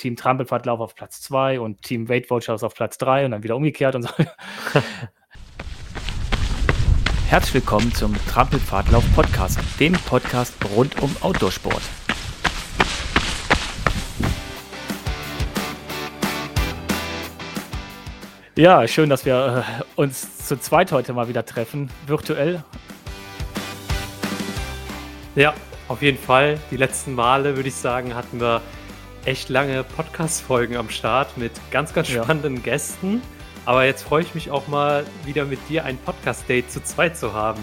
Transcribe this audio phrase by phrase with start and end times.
[0.00, 3.54] Team Trampelfahrtlauf auf Platz 2 und Team Weight Watchers auf Platz 3 und dann wieder
[3.54, 4.08] umgekehrt und so.
[7.28, 11.82] Herzlich willkommen zum Trampelfahrtlauf Podcast, dem Podcast rund um Outdoorsport.
[18.56, 22.64] Ja, schön, dass wir äh, uns zu zweit heute mal wieder treffen, virtuell.
[25.34, 25.52] Ja,
[25.88, 26.58] auf jeden Fall.
[26.70, 28.62] Die letzten Male, würde ich sagen, hatten wir
[29.24, 32.62] echt lange Podcast-Folgen am Start mit ganz, ganz spannenden ja.
[32.62, 33.22] Gästen.
[33.66, 37.34] Aber jetzt freue ich mich auch mal wieder mit dir ein Podcast-Date zu zweit zu
[37.34, 37.60] haben.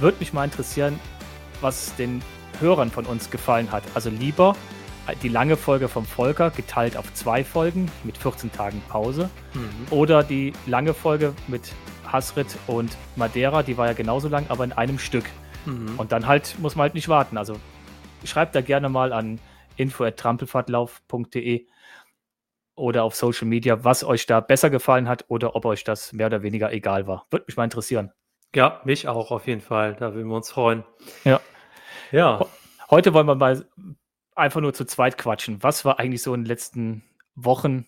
[0.00, 0.98] Würde mich mal interessieren,
[1.60, 2.22] was den
[2.60, 3.84] Hörern von uns gefallen hat.
[3.94, 4.56] Also lieber
[5.22, 9.86] die lange Folge vom Volker geteilt auf zwei Folgen mit 14 Tagen Pause mhm.
[9.90, 11.72] oder die lange Folge mit
[12.12, 15.24] Hasrit und Madeira, die war ja genauso lang, aber in einem Stück.
[15.64, 15.94] Mhm.
[15.96, 17.38] Und dann halt muss man halt nicht warten.
[17.38, 17.56] Also
[18.24, 19.40] schreibt da gerne mal an
[19.76, 21.66] info.trampelfahrtlauf.de
[22.74, 26.26] oder auf Social Media, was euch da besser gefallen hat oder ob euch das mehr
[26.26, 27.26] oder weniger egal war.
[27.30, 28.12] Würde mich mal interessieren.
[28.54, 29.94] Ja, mich auch auf jeden Fall.
[29.94, 30.84] Da würden wir uns freuen.
[31.24, 31.40] Ja.
[32.12, 32.46] Ja.
[32.90, 33.66] Heute wollen wir mal
[34.34, 35.62] einfach nur zu zweit quatschen.
[35.62, 37.02] Was war eigentlich so in den letzten
[37.34, 37.86] Wochen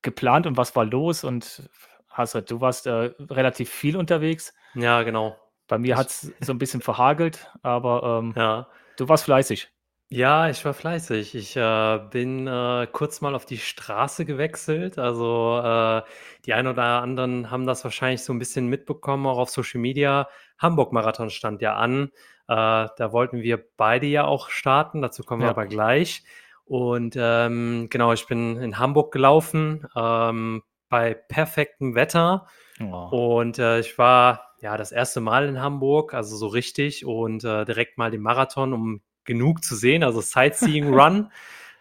[0.00, 1.24] geplant und was war los?
[1.24, 1.68] Und
[2.08, 4.54] Hasret, du warst äh, relativ viel unterwegs.
[4.74, 5.36] Ja, genau.
[5.68, 8.68] Bei mir hat es so ein bisschen verhagelt, aber ähm, ja.
[8.96, 9.70] Du warst fleißig.
[10.14, 11.34] Ja, ich war fleißig.
[11.34, 14.98] Ich äh, bin äh, kurz mal auf die Straße gewechselt.
[14.98, 16.02] Also äh,
[16.44, 20.28] die einen oder anderen haben das wahrscheinlich so ein bisschen mitbekommen, auch auf Social Media.
[20.58, 22.10] Hamburg-Marathon stand ja an.
[22.46, 25.00] Äh, da wollten wir beide ja auch starten.
[25.00, 26.24] Dazu kommen wir aber gleich.
[26.66, 32.46] Und ähm, genau, ich bin in Hamburg gelaufen ähm, bei perfektem Wetter.
[32.82, 33.38] Oh.
[33.38, 37.64] Und äh, ich war ja das erste Mal in Hamburg, also so richtig und äh,
[37.64, 41.30] direkt mal den Marathon, um genug zu sehen, also Sightseeing Run,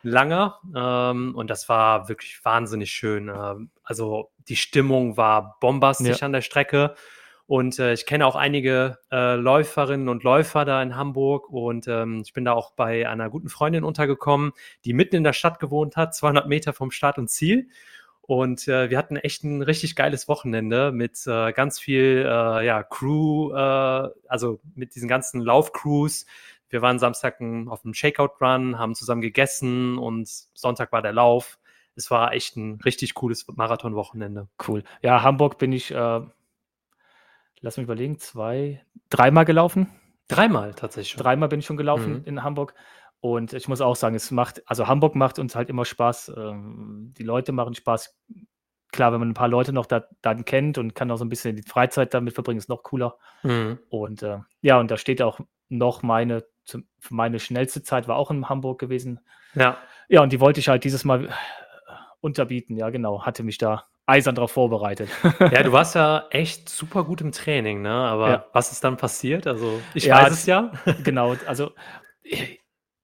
[0.04, 0.60] langer.
[0.76, 3.30] Ähm, und das war wirklich wahnsinnig schön.
[3.30, 6.26] Ähm, also die Stimmung war bombastisch ja.
[6.26, 6.96] an der Strecke.
[7.46, 12.22] Und äh, ich kenne auch einige äh, Läuferinnen und Läufer da in Hamburg und ähm,
[12.26, 14.54] ich bin da auch bei einer guten Freundin untergekommen,
[14.86, 17.68] die mitten in der Stadt gewohnt hat, 200 Meter vom Start und Ziel.
[18.22, 22.84] Und äh, wir hatten echt ein richtig geiles Wochenende mit äh, ganz viel äh, ja,
[22.84, 26.26] Crew, äh, also mit diesen ganzen Laufcrews,
[26.72, 31.60] wir waren Samstag auf einem Shakeout-Run, haben zusammen gegessen und Sonntag war der Lauf.
[31.96, 34.48] Es war echt ein richtig cooles Marathon-Wochenende.
[34.66, 34.84] Cool.
[35.02, 36.22] Ja, Hamburg bin ich, äh,
[37.60, 39.88] lass mich überlegen, zwei, dreimal gelaufen.
[40.30, 41.24] Dreimal tatsächlich schon.
[41.24, 42.24] Dreimal bin ich schon gelaufen mhm.
[42.24, 42.74] in Hamburg.
[43.22, 46.34] Und ich muss auch sagen, es macht, also Hamburg macht uns halt immer Spaß.
[46.36, 48.18] Ähm, die Leute machen Spaß.
[48.92, 51.30] Klar, wenn man ein paar Leute noch da, dann kennt und kann auch so ein
[51.30, 53.18] bisschen die Freizeit damit verbringen, ist noch cooler.
[53.44, 53.80] Mhm.
[53.90, 55.40] Und äh, ja, und da steht auch
[55.70, 56.44] noch meine
[57.10, 59.20] meine schnellste Zeit war auch in Hamburg gewesen.
[59.54, 59.78] Ja.
[60.08, 61.30] Ja, und die wollte ich halt dieses Mal äh,
[62.20, 62.76] unterbieten.
[62.78, 63.26] Ja, genau.
[63.26, 65.10] Hatte mich da eisern darauf vorbereitet.
[65.40, 67.92] Ja, du warst ja echt super gut im Training, ne?
[67.92, 68.46] Aber ja.
[68.52, 69.48] was ist dann passiert?
[69.48, 70.72] Also, ich ja, weiß es ja.
[71.04, 71.36] Genau.
[71.48, 71.72] Also,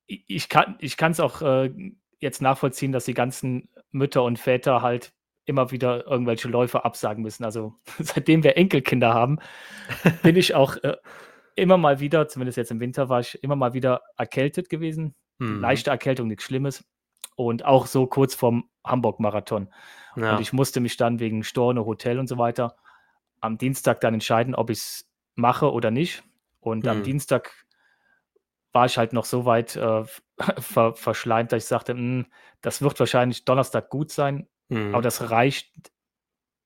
[0.08, 1.72] ich, ich kann es auch äh,
[2.20, 5.14] jetzt nachvollziehen, dass die ganzen Mütter und Väter halt
[5.46, 7.44] immer wieder irgendwelche Läufe absagen müssen.
[7.44, 9.40] Also, seitdem wir Enkelkinder haben,
[10.24, 10.98] bin ich auch äh,
[11.56, 15.16] immer mal wieder, zumindest jetzt im Winter, war ich immer mal wieder erkältet gewesen.
[15.40, 15.62] Mhm.
[15.62, 16.84] Leichte Erkältung, nichts Schlimmes.
[17.36, 19.72] Und auch so kurz vorm Hamburg-Marathon.
[20.16, 20.36] Ja.
[20.36, 22.76] Und ich musste mich dann wegen Storne, Hotel und so weiter
[23.42, 26.24] am Dienstag dann entscheiden, ob ich es mache oder nicht.
[26.60, 26.90] Und mhm.
[26.90, 27.54] am Dienstag
[28.78, 30.04] war ich halt noch so weit äh,
[30.60, 32.28] ver verschleimt, dass ich sagte, hm,
[32.62, 34.94] das wird wahrscheinlich Donnerstag gut sein, mhm.
[34.94, 35.92] aber das reicht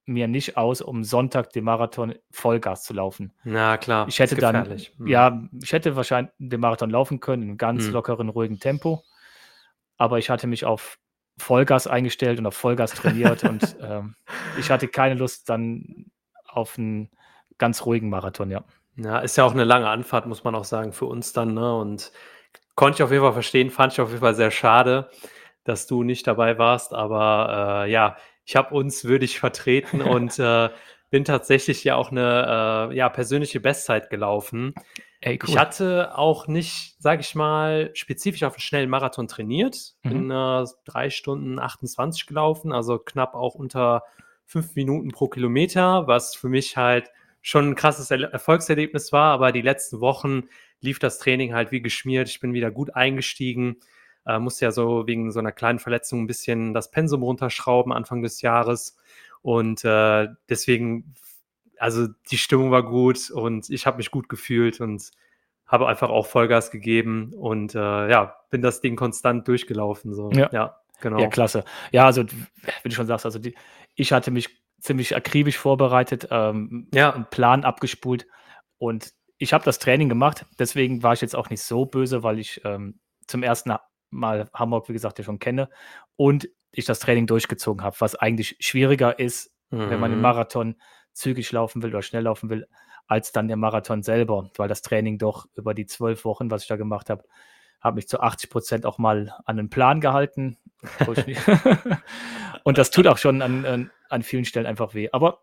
[0.06, 3.32] mir nicht aus, um Sonntag den Marathon Vollgas zu laufen.
[3.46, 4.10] Na klar.
[4.10, 5.08] Ich hätte dann, hm.
[5.08, 7.94] ja, ich hätte wahrscheinlich den Marathon laufen können in ganz hm.
[7.94, 9.04] lockeren, ruhigen Tempo.
[9.96, 10.98] Aber ich hatte mich auf
[11.38, 14.16] Vollgas eingestellt und auf Vollgas trainiert und ähm,
[14.60, 16.08] ich hatte keine Lust dann
[16.46, 17.10] auf einen
[17.58, 18.66] ganz ruhigen Marathon, ja.
[18.97, 21.75] Ja, ist ja auch eine lange Anfahrt, muss man auch sagen, für uns dann, ne?
[21.75, 22.12] Und
[22.75, 25.09] konnte ich auf jeden Fall verstehen, fand ich auf jeden Fall sehr schade,
[25.64, 26.93] dass du nicht dabei warst.
[26.93, 30.70] Aber äh, ja, ich habe uns würdig vertreten und äh,
[31.09, 34.73] bin tatsächlich ja auch eine äh, ja, persönliche Bestzeit gelaufen.
[35.20, 35.49] Ey, cool.
[35.49, 39.94] Ich hatte auch nicht, sage ich mal, spezifisch auf einen schnellen Marathon trainiert.
[40.03, 40.09] Mhm.
[40.09, 44.03] Bin äh, drei Stunden 28 gelaufen, also knapp auch unter
[44.46, 47.11] fünf Minuten pro Kilometer, was für mich halt
[47.41, 49.34] schon ein krasses Erfolgserlebnis war.
[49.34, 50.43] Aber die letzten Wochen
[50.79, 52.29] lief das Training halt wie geschmiert.
[52.29, 53.78] Ich bin wieder gut eingestiegen.
[54.26, 58.22] Äh, musste ja so wegen so einer kleinen Verletzung ein bisschen das Pensum runterschrauben Anfang
[58.22, 58.97] des Jahres.
[59.41, 61.16] Und äh, deswegen,
[61.78, 65.11] also die Stimmung war gut und ich habe mich gut gefühlt und
[65.66, 70.14] habe einfach auch Vollgas gegeben und äh, ja, bin das Ding konstant durchgelaufen.
[70.14, 70.29] So.
[70.32, 70.49] Ja.
[70.52, 71.20] ja, genau.
[71.20, 71.64] Ja, klasse.
[71.91, 73.55] Ja, also wie du schon sagst, also die,
[73.96, 77.14] ich hatte mich ziemlich akribisch vorbereitet, ähm, Ja.
[77.14, 78.28] einen Plan abgespult
[78.78, 80.46] und ich habe das Training gemacht.
[80.60, 83.74] Deswegen war ich jetzt auch nicht so böse, weil ich ähm, zum ersten
[84.10, 85.70] Mal Hamburg, wie gesagt, ja schon kenne
[86.16, 90.24] und ich das Training durchgezogen habe, was eigentlich schwieriger ist, wenn man den Mhm.
[90.24, 90.76] Marathon
[91.14, 92.68] zügig laufen will oder schnell laufen will,
[93.08, 96.68] als dann der Marathon selber, weil das Training doch über die zwölf Wochen, was ich
[96.70, 97.24] da gemacht habe,
[97.82, 100.58] habe mich zu 80 Prozent auch mal an einen Plan gehalten.
[102.64, 105.10] und das tut auch schon an, an, an vielen Stellen einfach weh.
[105.12, 105.40] Aber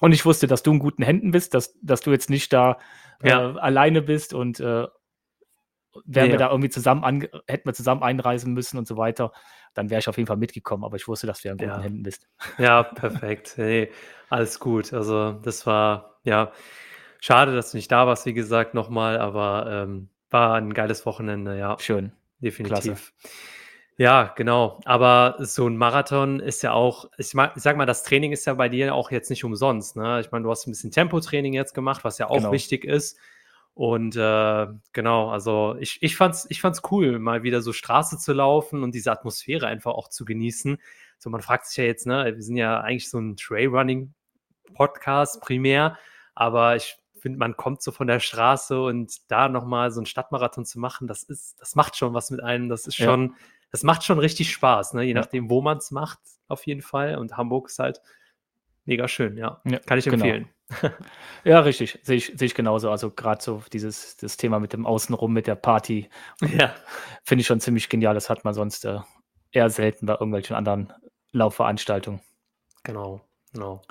[0.00, 2.78] und ich wusste, dass du in guten Händen bist, dass, dass du jetzt nicht da
[3.22, 3.50] Ja.
[3.50, 4.86] äh, alleine bist und äh,
[6.04, 6.32] wären Ja.
[6.32, 9.32] wir da irgendwie zusammen an, hätten wir zusammen einreisen müssen und so weiter,
[9.74, 10.84] dann wäre ich auf jeden Fall mitgekommen.
[10.84, 11.80] Aber ich wusste, dass du in guten Ja.
[11.80, 12.28] Händen bist.
[12.58, 13.54] Ja, perfekt.
[13.58, 13.90] Nee,
[14.30, 14.92] alles gut.
[14.92, 16.52] Also das war, ja,
[17.20, 21.58] schade, dass du nicht da warst, wie gesagt, nochmal, aber ähm, war ein geiles Wochenende,
[21.58, 22.12] ja, Schön.
[22.40, 23.12] definitiv.
[23.96, 24.80] Ja, genau.
[24.86, 28.70] Aber so ein Marathon ist ja auch, ich sag mal, das Training ist ja bei
[28.70, 29.94] dir auch jetzt nicht umsonst.
[29.96, 30.20] Ne?
[30.20, 32.50] Ich meine, du hast ein bisschen Tempotraining jetzt gemacht, was ja auch Genau.
[32.52, 33.18] wichtig ist.
[33.74, 38.32] Und äh, genau, also ich, ich fand's, ich fand's cool, mal wieder so Straße zu
[38.32, 40.78] laufen und diese Atmosphäre einfach auch zu genießen.
[41.18, 45.98] So, man fragt sich ja jetzt, ne, wir sind ja eigentlich so ein Trailrunning-Podcast primär,
[46.34, 50.64] aber ich finde, man kommt so von der Straße und da nochmal so einen Stadtmarathon
[50.64, 53.06] zu machen, das ist, das macht schon was mit einem, das ist Ja.
[53.06, 53.34] schon,
[53.70, 55.02] das macht schon richtig Spaß, ne?
[55.02, 55.20] Je Ja.
[55.20, 56.18] nachdem, wo man es macht,
[56.48, 57.16] auf jeden Fall.
[57.16, 58.00] Und Hamburg ist halt
[58.84, 59.60] mega schön, ja.
[59.64, 60.24] Ja, Kann ich genau.
[60.24, 60.48] empfehlen.
[61.44, 61.98] Ja, richtig.
[62.02, 62.90] Sehe ich, sehe ich genauso.
[62.90, 66.08] Also gerade so dieses das Thema mit dem Außenrum, mit der Party,
[66.40, 66.74] Ja.
[67.24, 68.14] finde ich schon ziemlich genial.
[68.14, 68.98] Das hat man sonst äh,
[69.52, 70.92] eher selten bei irgendwelchen anderen
[71.32, 72.20] Laufveranstaltungen.
[72.84, 73.20] Genau,
[73.52, 73.82] genau.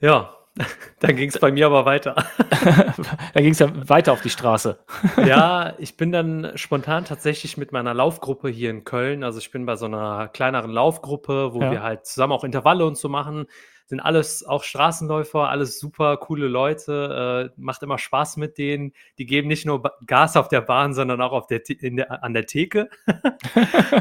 [0.00, 0.36] Ja,
[1.00, 2.14] dann ging es bei mir aber weiter.
[3.34, 4.78] da ging es ja weiter auf die Straße.
[5.26, 9.24] Ja, ich bin dann spontan tatsächlich mit meiner Laufgruppe hier in Köln.
[9.24, 11.70] Also ich bin bei so einer kleineren Laufgruppe, wo Ja.
[11.70, 13.46] wir halt zusammen auch Intervalle und so machen.
[13.86, 17.52] Sind alles auch Straßenläufer, alles super coole Leute.
[17.56, 18.92] Äh, macht immer Spaß mit denen.
[19.18, 22.34] Die geben nicht nur Gas auf der Bahn, sondern auch auf der, in der, an
[22.34, 22.88] der Theke.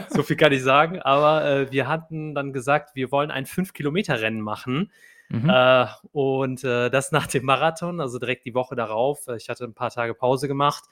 [0.09, 1.01] so viel kann ich sagen.
[1.01, 4.91] Aber äh, wir hatten dann gesagt, wir wollen ein 5-Kilometer-Rennen machen.
[5.29, 5.49] Mhm.
[5.49, 9.27] Äh, und äh, das nach dem Marathon, also direkt die Woche darauf.
[9.27, 10.83] Äh, Ich hatte ein paar Tage Pause gemacht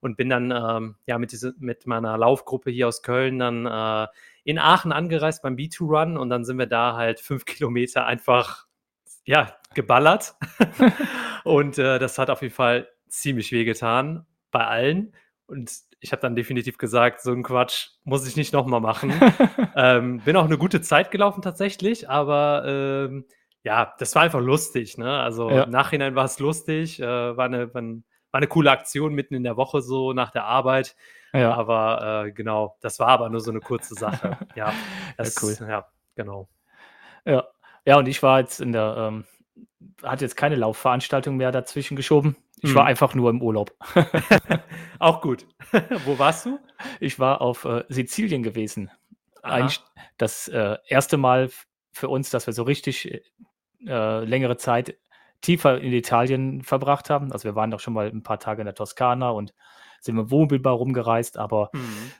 [0.00, 4.06] und bin dann ähm, ja mit, diese, mit meiner Laufgruppe hier aus Köln dann äh,
[4.44, 8.66] in Aachen angereist beim B2Run und dann sind wir da halt fünf Kilometer einfach
[9.24, 10.34] ja geballert
[11.44, 15.14] und äh, das hat auf jeden Fall ziemlich wehgetan bei allen
[15.46, 15.70] und
[16.00, 19.12] ich habe dann definitiv gesagt, so ein Quatsch muss ich nicht nochmal machen.
[19.76, 23.26] ähm, bin auch eine gute Zeit gelaufen tatsächlich, aber ähm,
[23.62, 24.96] ja, das war einfach lustig.
[24.98, 25.20] Ne?
[25.20, 25.64] Also Ja.
[25.64, 29.42] im Nachhinein war es lustig, äh, war, eine, war, ein, eine coole Aktion mitten in
[29.44, 30.96] der Woche so nach der Arbeit.
[31.32, 31.52] ja.
[31.54, 34.38] Aber äh, genau, das war aber nur so eine kurze Sache.
[34.56, 34.72] Ja,
[35.16, 35.56] das, cool.
[35.68, 35.86] Ja,
[36.16, 36.48] genau.
[37.24, 37.46] Ja.
[37.84, 39.24] ja, und ich war jetzt in der, ähm,
[40.02, 42.36] hatte jetzt keine Laufveranstaltung mehr dazwischen geschoben.
[42.62, 42.74] Ich Mhm.
[42.76, 43.74] war einfach nur im Urlaub.
[44.98, 45.46] Auch gut.
[46.04, 46.58] Wo warst du?
[46.98, 48.90] Ich war auf äh, Sizilien gewesen.
[49.42, 49.54] Aha.
[49.54, 49.80] Eigentlich
[50.18, 51.50] das äh, erste Mal
[51.92, 53.22] für uns, dass wir so richtig
[53.86, 54.96] äh, längere Zeit
[55.40, 57.32] tiefer in Italien verbracht haben.
[57.32, 59.54] Also wir waren doch schon mal ein paar Tage in der Toskana und
[60.00, 62.12] sind mit dem Wohnmobil rumgereist, aber Mhm.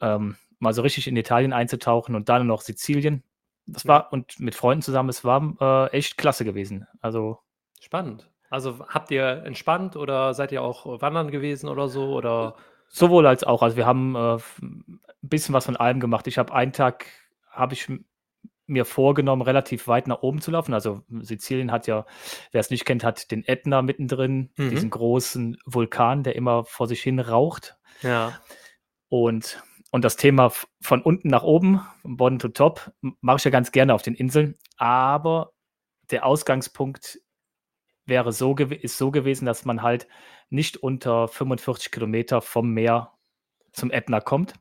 [0.00, 3.22] ähm, mal so richtig in Italien einzutauchen und dann noch Sizilien.
[3.66, 3.88] Das Ja.
[3.88, 6.86] war und mit Freunden zusammen, es war äh, echt klasse gewesen.
[7.00, 7.38] Also
[7.80, 8.30] Spannend.
[8.48, 12.14] Also habt ihr entspannt oder seid ihr auch wandern gewesen oder so?
[12.14, 12.54] Oder
[12.88, 13.62] sowohl als auch.
[13.62, 16.26] Also wir haben äh, ein bisschen was von allem gemacht.
[16.26, 17.06] Ich habe einen Tag,
[17.50, 17.90] habe ich
[18.66, 20.74] mir vorgenommen, relativ weit nach oben zu laufen.
[20.74, 22.04] Also Sizilien hat ja,
[22.52, 24.70] wer es nicht kennt, hat den Ätna mittendrin, Mhm.
[24.70, 27.76] diesen großen Vulkan, der immer vor sich hin raucht.
[28.02, 28.38] ja.
[29.08, 33.52] Und, und das Thema von unten nach oben, von Bottom to Top, mache ich ja
[33.52, 34.56] ganz gerne auf den Inseln.
[34.76, 35.52] Aber
[36.10, 37.20] der Ausgangspunkt
[38.04, 40.08] wäre so, ist so gewesen, dass man halt
[40.50, 43.12] nicht unter 45 Kilometer vom Meer
[43.72, 44.54] zum Ätna kommt.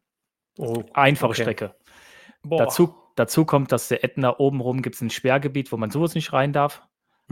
[0.60, 1.42] Oh, Einfache okay.
[1.42, 1.76] Strecke.
[2.44, 2.60] Boah.
[2.60, 6.34] Dazu, dazu kommt, dass der Ätna obenrum gibt es ein Sperrgebiet, wo man sowas nicht
[6.34, 6.84] rein darf.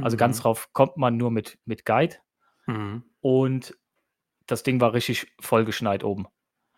[0.01, 0.41] Also ganz Mhm.
[0.43, 2.15] drauf kommt man nur mit, mit Guide.
[2.65, 3.03] Mhm.
[3.21, 3.77] Und
[4.47, 6.27] das Ding war richtig vollgeschneit oben.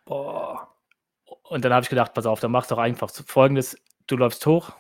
[0.06, 0.76] Boah.
[1.44, 4.46] Und dann habe ich gedacht, pass auf, dann mach doch einfach so folgendes: Du läufst
[4.46, 4.72] hoch,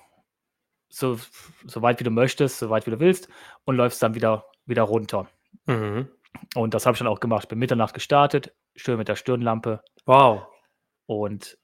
[0.89, 1.17] so,
[1.65, 3.29] so weit wie du möchtest, so weit wie du willst,
[3.63, 5.27] und läufst dann wieder, wieder runter.
[5.65, 6.09] Mhm.
[6.55, 7.47] Und das habe ich dann auch gemacht.
[7.47, 10.47] Bin Mitternacht gestartet, schön mit der Stirnlampe Wow.
[11.05, 11.57] und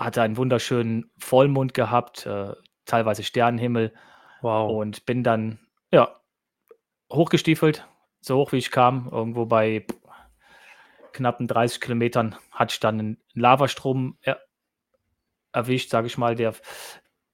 [0.00, 2.54] hatte einen wunderschönen Vollmond gehabt, äh,
[2.86, 3.92] teilweise Sternenhimmel
[4.42, 4.70] Wow.
[4.70, 5.58] und bin dann
[5.92, 6.16] ja
[7.12, 7.86] hochgestiefelt,
[8.20, 9.84] so hoch wie ich kam, irgendwo bei
[11.12, 14.40] knappen 30 Kilometern hatte ich dann einen Lavastrom er,
[15.52, 16.54] erwischt, sage ich mal, der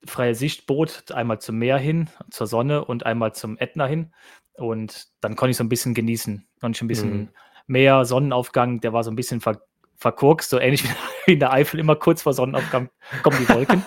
[0.05, 4.13] freie Sicht bot, einmal zum Meer hin, zur Sonne und einmal zum Ätna hin.
[4.55, 6.47] Und dann konnte ich so ein bisschen genießen.
[6.61, 7.29] Konnte ich ein bisschen mhm.
[7.67, 9.61] mehr Sonnenaufgang, der war so ein bisschen ver
[9.97, 10.85] verkorkst, so ähnlich
[11.27, 12.91] wie in der Eifel, immer kurz vor Sonnenaufgang
[13.23, 13.83] kommen die Wolken.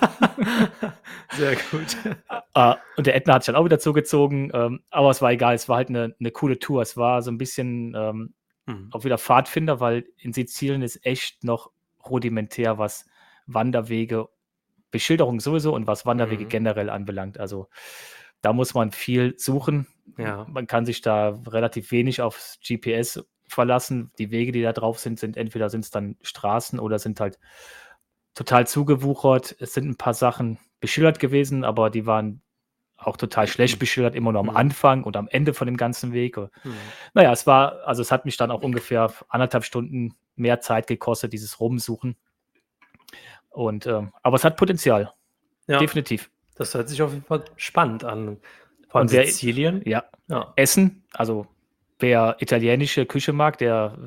[1.31, 1.97] Sehr gut.
[2.55, 5.55] Uh, und der Ätna hat sich dann auch wieder zugezogen, ähm, aber es war egal,
[5.55, 6.81] es war halt eine, eine coole Tour.
[6.81, 8.33] Es war so ein bisschen ähm,
[8.65, 8.89] mhm.
[8.91, 11.71] auch wieder Pfadfinder, weil in Sizilien ist echt noch
[12.09, 13.05] rudimentär, was
[13.45, 14.27] Wanderwege,
[14.91, 16.49] Beschilderung sowieso und was Wanderwege mhm.
[16.49, 17.39] generell anbelangt.
[17.39, 17.69] Also
[18.41, 19.87] da muss man viel suchen.
[20.17, 20.45] Ja.
[20.49, 24.11] Man kann sich da relativ wenig aufs GPS verlassen.
[24.17, 27.39] Die Wege, die da drauf sind, sind entweder sind es dann Straßen oder sind halt
[28.35, 29.55] total zugewuchert.
[29.59, 32.41] Es sind ein paar Sachen beschildert gewesen, aber die waren
[32.97, 34.57] auch total schlecht beschildert, immer nur am mhm.
[34.57, 36.37] Anfang und am Ende von dem ganzen Weg.
[36.37, 36.75] Mhm.
[37.13, 41.33] Naja, es war, also es hat mich dann auch ungefähr anderthalb Stunden mehr Zeit gekostet,
[41.33, 42.15] dieses Rumsuchen.
[43.49, 45.13] Und, ähm, aber es hat Potenzial.
[45.67, 45.79] Ja.
[45.79, 46.31] Definitiv.
[46.55, 48.37] Das hört sich auf jeden Fall spannend an.
[48.89, 49.81] Von Sizilien?
[49.85, 50.05] Ja.
[50.27, 50.51] ja.
[50.55, 51.45] Essen, also
[51.99, 53.97] wer italienische Küche mag, der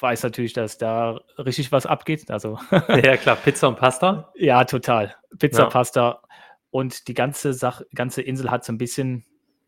[0.00, 2.30] weiß natürlich, dass da richtig was abgeht.
[2.30, 4.32] Also ja, klar, Pizza und Pasta.
[4.36, 5.14] Ja, total.
[5.38, 5.68] Pizza, ja.
[5.68, 6.22] Pasta.
[6.70, 9.24] Und die ganze Sache, ganze Insel hat so ein bisschen,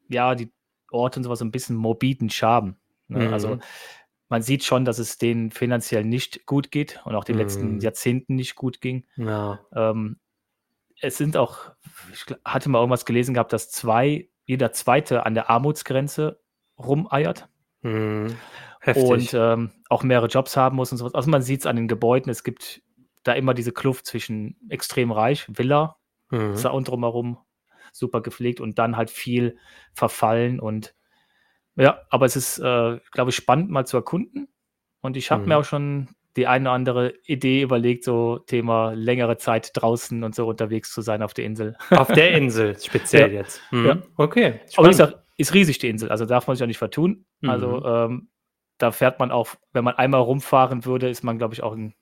[0.08, 0.52] ja, die
[0.90, 2.76] Orte und sowas so ein bisschen morbiden Charme.
[3.08, 3.26] Ne?
[3.26, 3.32] Mhm.
[3.32, 3.58] Also
[4.28, 7.42] man sieht schon, dass es denen finanziell nicht gut geht und auch den mhm.
[7.42, 9.04] letzten Jahrzehnten nicht gut ging.
[9.16, 9.60] Ja.
[9.74, 10.18] Ähm,
[11.00, 11.72] es sind auch,
[12.12, 16.40] ich hatte mal irgendwas gelesen gehabt, dass zwei, jeder zweite an der Armutsgrenze
[16.78, 17.48] rumeiert.
[17.82, 18.36] Mhm.
[18.94, 21.14] Und ähm, auch mehrere Jobs haben muss und sowas.
[21.14, 22.82] Also man sieht es an den Gebäuden, es gibt
[23.22, 25.96] da immer diese Kluft zwischen extrem reich, Villa,
[26.30, 26.56] mhm.
[26.56, 27.38] und drumherum,
[27.92, 29.56] super gepflegt und dann halt viel
[29.94, 30.94] verfallen und
[31.76, 34.48] ja, aber es ist, äh, glaube ich, spannend mal zu erkunden.
[35.00, 35.48] Und ich habe mhm.
[35.48, 40.34] mir auch schon die eine oder andere Idee überlegt, so Thema längere Zeit draußen und
[40.34, 41.76] so unterwegs zu sein auf der Insel.
[41.90, 43.40] Auf der Insel speziell ja.
[43.40, 43.60] jetzt.
[43.70, 43.86] Mhm.
[43.86, 44.02] Ja.
[44.16, 44.60] Okay.
[44.70, 44.78] Spannend.
[44.78, 47.26] Aber ist, auch, ist riesig die Insel, also darf man sich auch nicht vertun.
[47.46, 47.74] Also, mhm.
[47.74, 48.28] Also ähm,
[48.78, 51.94] da fährt man auch, wenn man einmal rumfahren würde, ist man, glaube ich, auch in,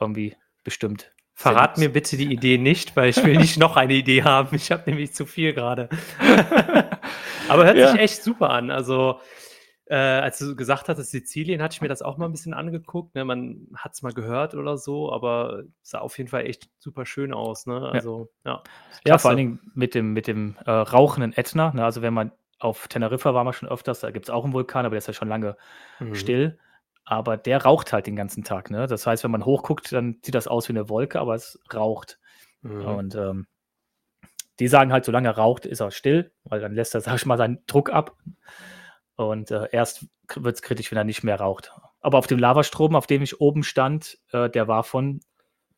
[0.00, 1.12] irgendwie bestimmt.
[1.34, 4.54] Verrat mir bitte die Idee nicht, weil ich will nicht noch eine Idee haben.
[4.54, 5.88] Ich habe nämlich zu viel gerade.
[7.48, 7.92] Aber hört ja.
[7.92, 8.70] sich echt super an.
[8.70, 9.20] Also,
[9.86, 13.14] äh, als du gesagt hattest, Sizilien, hatte ich mir das auch mal ein bisschen angeguckt.
[13.14, 13.24] Ne?
[13.24, 17.32] Man hat es mal gehört oder so, aber sah auf jeden Fall echt super schön
[17.32, 17.66] aus.
[17.66, 17.88] Ne?
[17.90, 18.62] Also, ja.
[19.04, 21.72] Ja, ja vor allen Dingen mit dem, mit dem äh, rauchenden Ätna.
[21.72, 21.84] Ne?
[21.84, 24.84] Also, wenn man auf Teneriffa war man schon öfters, da gibt es auch einen Vulkan,
[24.84, 25.56] aber der ist ja schon lange
[25.98, 26.14] mhm.
[26.14, 26.58] still.
[27.04, 28.70] Aber der raucht halt den ganzen Tag.
[28.70, 28.86] Ne?
[28.86, 32.20] Das heißt, wenn man hochguckt, dann sieht das aus wie eine Wolke, aber es raucht.
[32.62, 32.84] Mhm.
[32.84, 33.46] Und ähm,
[34.60, 37.26] die sagen halt, solange er raucht, ist er still, weil dann lässt er, sag ich
[37.26, 38.16] mal, seinen Druck ab.
[39.16, 41.72] Und äh, erst wird es kritisch, wenn er nicht mehr raucht.
[42.00, 45.20] Aber auf dem Lavastrom, auf dem ich oben stand, äh, der war von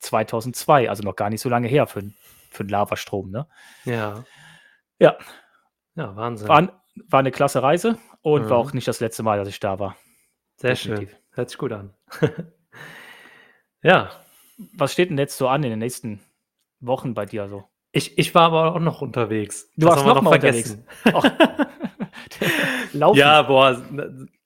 [0.00, 2.02] 2002, also noch gar nicht so lange her für,
[2.50, 3.30] für einen Lavastrom.
[3.30, 3.46] Ne?
[3.84, 4.24] Ja.
[4.98, 5.16] Ja,
[5.94, 6.48] ja, Wahnsinn.
[6.48, 8.50] War, war eine klasse Reise und mhm.
[8.50, 9.96] war auch nicht das letzte Mal, dass ich da war.
[10.56, 11.10] Sehr Definitiv.
[11.10, 11.18] schön.
[11.32, 11.94] Hört sich gut an.
[13.82, 14.10] ja.
[14.74, 16.20] Was steht denn jetzt so an in den nächsten
[16.80, 17.64] Wochen bei dir so?
[17.90, 19.70] Ich, ich war aber auch noch unterwegs.
[19.76, 20.86] Du das warst noch, noch mal vergessen.
[22.92, 23.18] Laufen.
[23.18, 23.82] Ja, boah,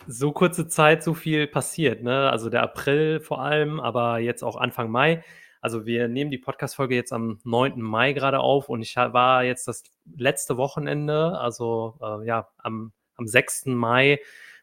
[0.06, 2.02] so kurze Zeit, so viel passiert.
[2.02, 2.30] Ne?
[2.30, 5.22] Also der April vor allem, aber jetzt auch Anfang Mai.
[5.66, 7.82] Also wir nehmen die Podcast-Folge jetzt am 9.
[7.82, 9.82] Mai gerade auf und ich war jetzt das
[10.16, 13.66] letzte Wochenende, also äh, ja, am, am 6.
[13.66, 14.20] Mai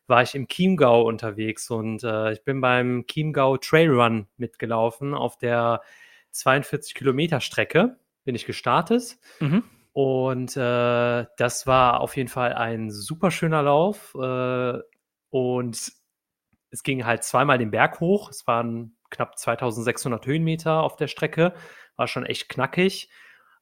[0.07, 5.81] war ich im Chiemgau unterwegs und äh, ich bin beim Chiemgau Trailrun mitgelaufen auf der
[6.31, 9.17] 42 Kilometer Strecke bin ich gestartet.
[9.41, 9.65] Mhm.
[9.91, 14.15] Und äh, das war auf jeden Fall ein super schöner Lauf.
[14.15, 14.79] Äh,
[15.31, 15.91] und
[16.69, 18.29] es ging halt zweimal den Berg hoch.
[18.29, 21.53] Es waren knapp 2600 Höhenmeter auf der Strecke.
[21.95, 23.09] War schon echt knackig,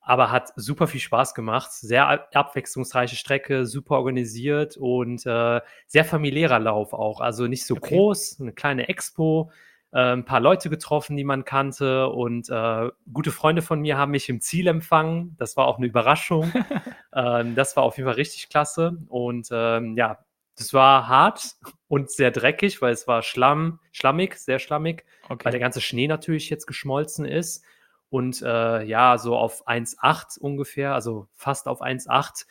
[0.01, 1.71] aber hat super viel Spaß gemacht.
[1.71, 7.21] Sehr abwechslungsreiche Strecke, super organisiert und äh, sehr familiärer Lauf auch.
[7.21, 7.95] Also nicht so okay.
[7.95, 9.51] groß, eine kleine Expo.
[9.91, 14.11] Äh, ein paar Leute getroffen, die man kannte und äh, gute Freunde von mir haben
[14.11, 15.35] mich im Ziel empfangen.
[15.37, 16.51] Das war auch eine Überraschung.
[17.13, 20.19] ähm, das war auf jeden Fall richtig klasse und ähm, ja,
[20.61, 21.55] das war hart
[21.87, 25.43] und sehr dreckig, weil es war Schlamm, schlammig, sehr schlammig, okay.
[25.43, 27.65] weil der ganze Schnee natürlich jetzt geschmolzen ist.
[28.09, 32.45] Und äh, ja, so auf 1,8 ungefähr, also fast auf 1,8,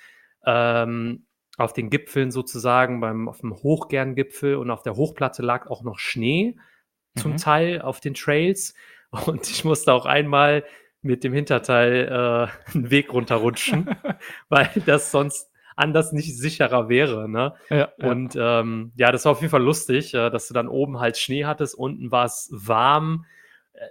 [0.47, 1.27] ähm,
[1.59, 5.99] auf den Gipfeln sozusagen, beim, auf dem Hochgerngipfel und auf der Hochplatte lag auch noch
[5.99, 6.57] Schnee,
[7.15, 7.21] mhm.
[7.21, 8.75] zum Teil auf den Trails.
[9.27, 10.65] Und ich musste auch einmal
[11.03, 13.95] mit dem Hinterteil äh, einen Weg runterrutschen,
[14.49, 15.50] weil das sonst
[15.81, 17.29] anders nicht sicherer wäre.
[17.29, 17.55] Ne?
[17.71, 21.01] Ja, Und ähm, ja, das war auf jeden Fall lustig, äh, dass du dann oben
[21.01, 23.25] halt Schnee hattest, unten war es warm.
[23.73, 23.87] Äh,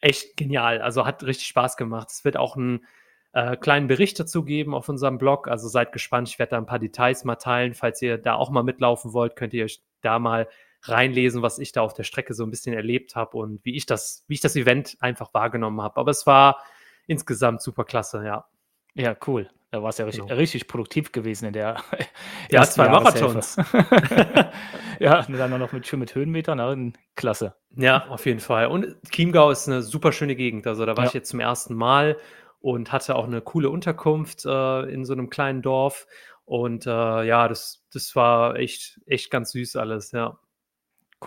[0.00, 0.80] echt genial.
[0.80, 2.08] Also hat richtig Spaß gemacht.
[2.10, 2.84] Es wird auch einen
[3.32, 5.48] äh, kleinen Bericht dazu geben auf unserem Blog.
[5.48, 6.28] Also seid gespannt.
[6.28, 7.74] Ich werde da ein paar Details mal teilen.
[7.74, 10.48] Falls ihr da auch mal mitlaufen wollt, könnt ihr euch da mal
[10.82, 13.86] reinlesen, was ich da auf der Strecke so ein bisschen erlebt habe und wie ich
[13.86, 15.98] das, wie ich das Event einfach wahrgenommen habe.
[15.98, 16.62] Aber es war
[17.06, 18.46] insgesamt super klasse, ja.
[18.94, 19.50] Ja, cool.
[19.74, 20.36] Da war es ja richtig, Genau.
[20.38, 21.82] richtig produktiv gewesen in der
[22.48, 24.52] Ja, zwei Jahreshälfte.
[25.00, 26.58] ja, und dann noch mit, schön mit Höhenmetern.
[26.58, 26.92] ne?
[27.16, 27.56] Klasse.
[27.74, 28.68] Ja, auf jeden Fall.
[28.68, 30.68] Und Chiemgau ist eine super schöne Gegend.
[30.68, 31.08] Also da war Ja.
[31.08, 32.16] ich jetzt zum ersten Mal
[32.60, 36.06] und hatte auch eine coole Unterkunft äh, in so einem kleinen Dorf.
[36.44, 40.38] Und äh, ja, das, das war echt, echt ganz süß alles, ja.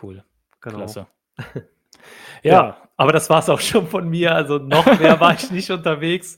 [0.01, 0.24] Cool.
[0.62, 0.77] Genau.
[0.77, 1.08] Klasse.
[2.44, 2.54] Ja.
[2.54, 4.36] Ja, aber das war es auch schon von mir.
[4.36, 6.38] Also noch mehr war ich nicht unterwegs.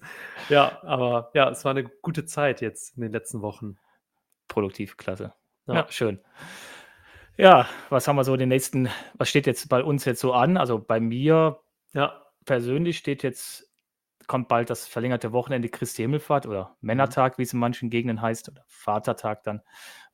[0.50, 3.78] Ja, aber ja, es war eine gute Zeit jetzt in den letzten Wochen.
[4.48, 5.34] produktiv, klasse.
[5.68, 5.76] Ja.
[5.76, 5.86] Ja.
[5.90, 6.20] schön.
[7.38, 10.58] Ja, was haben wir so den nächsten, was steht jetzt bei uns jetzt so an?
[10.58, 11.62] Also bei mir
[11.94, 13.72] Ja, persönlich steht jetzt,
[14.28, 18.50] kommt bald das verlängerte Wochenende Christi Himmelfahrt oder Männertag, wie es in manchen Gegenden heißt,
[18.50, 19.62] oder Vatertag dann.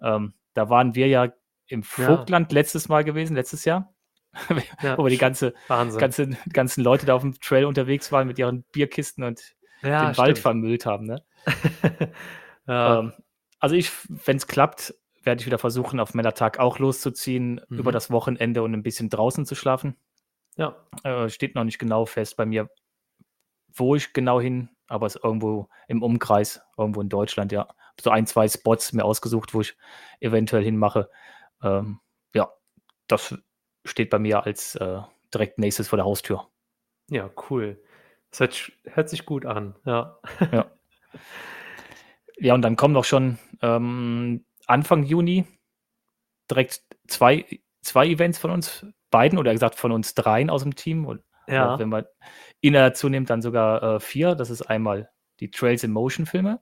[0.02, 1.30] Ähm, da waren wir ja
[1.68, 3.95] im Vogtland letztes Mal gewesen, letztes Jahr,
[4.82, 4.98] ja.
[4.98, 6.00] wo wir die ganze, Wahnsinn.
[6.00, 10.18] ganze, ganzen Leute da auf dem Trail unterwegs waren mit ihren Bierkisten und ja, den
[10.18, 10.40] Wald stimmt.
[10.44, 11.06] vermüllt haben.
[11.06, 11.24] Ne?
[12.68, 13.14] ja, Ähm,
[13.60, 17.78] also ich, wenn es klappt, werde ich wieder versuchen, auf Männertag auch loszuziehen, Mhm.
[17.80, 19.96] über das Wochenende und ein bisschen draußen zu schlafen.
[20.58, 22.70] ja, Äh, steht noch nicht genau fest bei mir,
[23.74, 27.68] wo ich genau hin, aber es ist irgendwo im Umkreis, irgendwo in Deutschland, ja.
[28.00, 29.76] So ein, zwei Spots mir ausgesucht, wo ich
[30.20, 31.10] eventuell hinmache.
[31.64, 32.00] Ähm,
[32.34, 32.52] ja,
[33.08, 33.36] das
[33.86, 35.00] steht bei mir als äh,
[35.34, 36.48] direkt nächstes vor der Haustür.
[37.10, 37.82] ja, cool.
[38.32, 39.76] Das hört, hört sich gut an.
[39.86, 40.20] Ja.
[42.38, 45.46] Ja, und dann kommen noch schon ähm, Anfang Juni
[46.52, 47.46] direkt zwei,
[47.82, 51.06] zwei Events von uns beiden oder gesagt von uns dreien aus dem Team.
[51.06, 51.80] Und Ja.
[51.80, 52.06] wenn man
[52.62, 54.36] ihn dazu nimmt, dann sogar äh, vier.
[54.36, 56.60] Das ist einmal die Trails in Motion Filme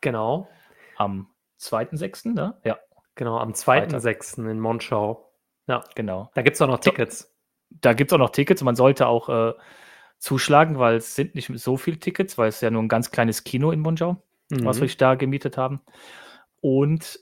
[0.00, 0.48] Genau.
[0.96, 2.58] am 2.6., ne?
[2.64, 2.78] Ja,
[3.14, 4.50] Genau, am 2.6.
[4.50, 5.32] in Monschau.
[5.66, 6.30] Ja, genau.
[6.34, 6.80] da gibt es auch noch.
[6.80, 7.34] Tickets.
[7.70, 8.62] Da gibt es auch noch Tickets.
[8.62, 9.52] Man sollte auch äh,
[10.18, 13.44] zuschlagen, weil es sind nicht so viele Tickets, weil es ja nur ein ganz kleines
[13.44, 14.82] Kino in Monschau was Mhm.
[14.82, 15.80] wir da gemietet haben.
[16.60, 17.18] Und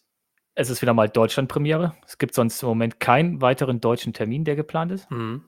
[0.55, 1.94] es ist wieder mal Deutschland-Premiere.
[2.05, 5.11] Es gibt sonst im Moment keinen weiteren deutschen Termin, der geplant ist.
[5.11, 5.44] Mhm.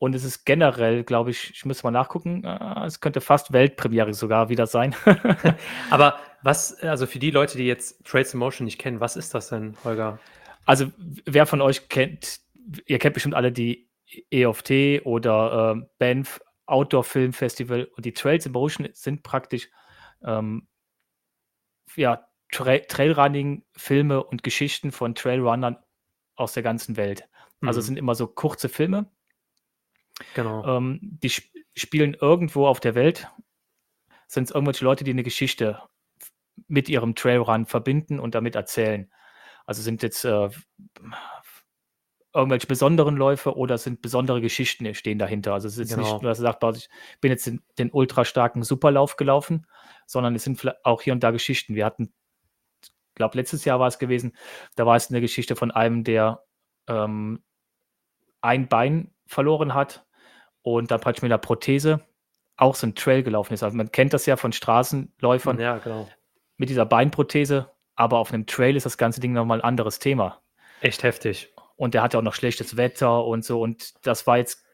[0.00, 4.12] Und es ist generell, glaube ich, ich müsste mal nachgucken, äh, es könnte fast Weltpremiere
[4.14, 4.94] sogar wieder sein.
[5.90, 9.34] Aber was, also für die Leute, die jetzt Trails in Motion nicht kennen, was ist
[9.34, 10.18] das denn, Holger?
[10.68, 10.92] Also,
[11.24, 12.40] wer von euch kennt,
[12.86, 13.88] ihr kennt bestimmt alle die
[14.30, 19.70] EOFT oder ähm, Banff Outdoor Film Festival und die Trails in Motion sind praktisch
[20.22, 20.68] ähm,
[21.96, 25.78] ja, Tra Trailrunning, Filme und Geschichten von Trailrunnern
[26.36, 27.26] aus der ganzen Welt.
[27.62, 27.80] Also Mhm.
[27.80, 29.10] es sind immer so kurze Filme,
[30.34, 30.64] Genau.
[30.66, 33.28] ähm, die sp spielen irgendwo auf der Welt.
[34.26, 35.80] Sind es irgendwelche Leute, die eine Geschichte
[36.66, 39.10] mit ihrem Trailrun verbinden und damit erzählen.
[39.68, 40.48] Also sind jetzt äh,
[42.32, 45.52] irgendwelche besonderen Läufe oder sind besondere Geschichten stehen dahinter.
[45.52, 46.10] Also es ist jetzt Genau.
[46.10, 46.88] nicht nur, dass er sagt, boah, ich
[47.20, 49.66] bin jetzt den, den ultra starken Superlauf gelaufen,
[50.06, 51.74] sondern es sind auch hier und da Geschichten.
[51.74, 52.14] Wir hatten,
[52.82, 54.34] ich glaube, letztes Jahr war es gewesen,
[54.74, 56.42] da war es eine Geschichte von einem, der
[56.86, 57.44] ähm,
[58.40, 60.06] ein Bein verloren hat
[60.62, 62.00] und dann praktisch mit einer Prothese
[62.56, 63.62] auch so ein Trail gelaufen ist.
[63.62, 66.08] Also man kennt das ja von Straßenläufern ja, genau.
[66.56, 70.40] mit dieser Beinprothese, aber auf einem Trail ist das ganze Ding nochmal ein anderes Thema.
[70.80, 71.52] Echt heftig.
[71.74, 73.60] Und der hatte auch noch schlechtes Wetter und so.
[73.60, 74.64] Und das war jetzt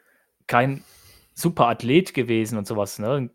[0.47, 0.85] kein
[1.33, 2.99] super Athlet gewesen und sowas.
[2.99, 3.31] Ne?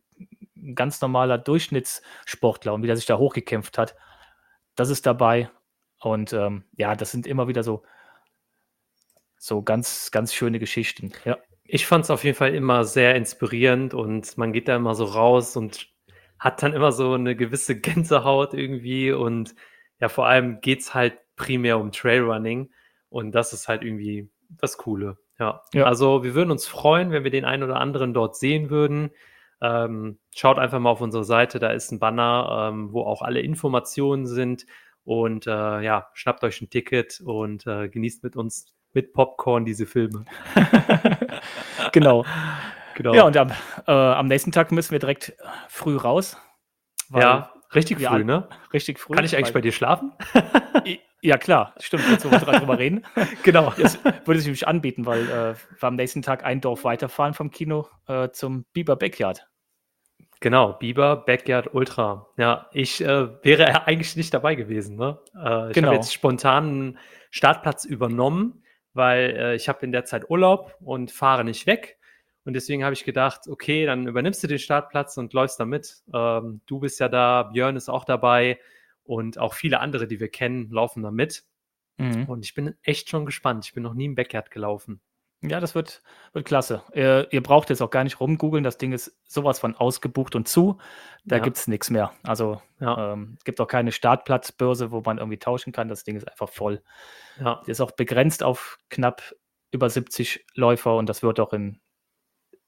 [0.56, 3.96] Ein ganz normaler Durchschnittssportler und wie der sich da hochgekämpft hat.
[4.76, 5.50] Das ist dabei.
[6.00, 7.82] Und ähm, ja, das sind immer wieder so,
[9.40, 11.14] so ganz, ganz schöne Geschichten.
[11.26, 11.40] Ja.
[11.64, 15.06] Ich fand es auf jeden Fall immer sehr inspirierend und man geht da immer so
[15.06, 15.88] raus und
[16.38, 19.56] hat dann immer so eine gewisse Gänsehaut irgendwie und
[20.00, 22.70] ja, vor allem geht es halt primär um Trailrunning
[23.10, 25.18] und das ist halt irgendwie das Coole.
[25.40, 25.62] Ja.
[25.74, 25.86] Ja.
[25.86, 29.12] Also wir würden uns freuen, wenn wir den einen oder anderen dort sehen würden.
[29.62, 33.42] Ähm, schaut einfach mal auf unsere Seite, da ist ein Banner, ähm, wo auch alle
[33.42, 34.66] Informationen sind
[35.06, 39.86] und äh, ja, schnappt euch ein Ticket und äh, genießt mit uns mit Popcorn diese
[39.86, 40.26] Filme.
[41.92, 42.26] genau.
[42.96, 43.14] Genau.
[43.14, 43.50] Ja, und am,
[43.88, 45.34] äh, am nächsten Tag müssen wir direkt
[45.70, 46.36] früh raus.
[47.08, 48.48] weil- Ja, richtig wir früh, ne?
[48.74, 49.16] Richtig früh.
[49.16, 50.12] Kann ich eigentlich bei dir schlafen?
[51.22, 53.04] Ja, klar, stimmt, jetzt wo wir drüber reden.
[53.44, 53.74] genau.
[53.78, 57.52] Das würde sich nämlich anbieten, weil äh, wir am nächsten Tag ein Dorf weiterfahren vom
[57.52, 59.46] Kino äh, zum Biber Backyard.
[60.40, 62.28] Genau, Biber Backyard Ultra.
[62.38, 64.96] Ja, ich äh, wäre eigentlich nicht dabei gewesen.
[64.96, 65.20] Ne?
[65.36, 65.88] Äh, ich Genau.
[65.88, 67.00] habe jetzt spontan einen
[67.32, 71.99] Startplatz übernommen, weil äh, ich habe in der Zeit Urlaub und fahre nicht weg.
[72.46, 75.98] Und deswegen habe ich gedacht, okay, dann übernimmst du den Startplatz und läufst da mit.
[76.14, 78.60] Ähm, du bist ja da, Björn ist auch dabei
[79.04, 81.44] und auch viele andere, die wir kennen, laufen da mit.
[81.98, 82.26] Mhm.
[82.26, 83.66] Und ich bin echt schon gespannt.
[83.66, 85.02] Ich bin noch nie im Backyard gelaufen.
[85.42, 86.02] Ja, das wird,
[86.34, 86.84] wird klasse.
[86.94, 88.64] Ihr, ihr braucht jetzt auch gar nicht rumgoogeln.
[88.64, 90.78] Das Ding ist sowas von ausgebucht und zu.
[91.24, 91.42] Da Ja.
[91.44, 92.12] gibt es nichts mehr.
[92.24, 95.88] Also Ja, ähm, es gibt auch keine Startplatzbörse, wo man irgendwie tauschen kann.
[95.88, 96.82] Das Ding ist einfach voll.
[97.40, 99.34] ja, ist auch begrenzt auf knapp
[99.72, 101.80] über 70 Läufer und das wird auch in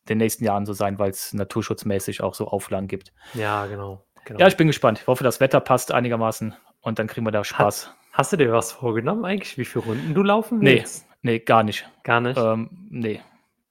[0.09, 3.13] den nächsten Jahren so sein, weil es naturschutzmäßig auch so Auflagen gibt.
[3.33, 4.03] ja, genau.
[4.25, 4.39] genau.
[4.39, 4.99] Ja, ich bin gespannt.
[5.01, 7.93] Ich hoffe, das Wetter passt einigermaßen und dann kriegen wir da Spaß.
[8.13, 10.79] Hast du dir was vorgenommen eigentlich, wie viele Runden du laufen Nee.
[10.79, 11.05] willst?
[11.21, 11.87] Nee, gar nicht.
[12.03, 12.37] Gar nicht.
[12.37, 13.21] Ähm, nee.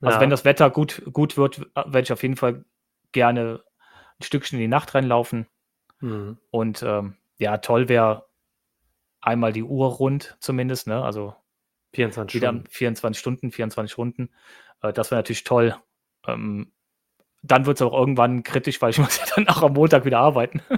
[0.01, 0.21] Also Ja.
[0.21, 2.65] wenn das Wetter gut, gut wird, werde ich auf jeden Fall
[3.13, 3.63] gerne
[4.19, 5.47] ein Stückchen in die Nacht reinlaufen.
[6.01, 6.39] Mhm.
[6.51, 8.27] Und ähm, ja, toll wäre
[9.21, 11.03] einmal die Uhr rund zumindest, ne?
[11.03, 11.35] Also
[11.93, 12.67] 24 wieder Stunden.
[12.71, 14.31] 24 Stunden, 24 Runden.
[14.81, 15.75] Äh, das wäre natürlich toll.
[16.27, 16.73] Ähm,
[17.43, 20.19] dann wird es auch irgendwann kritisch, weil ich muss ja dann auch am Montag wieder
[20.21, 20.63] arbeiten.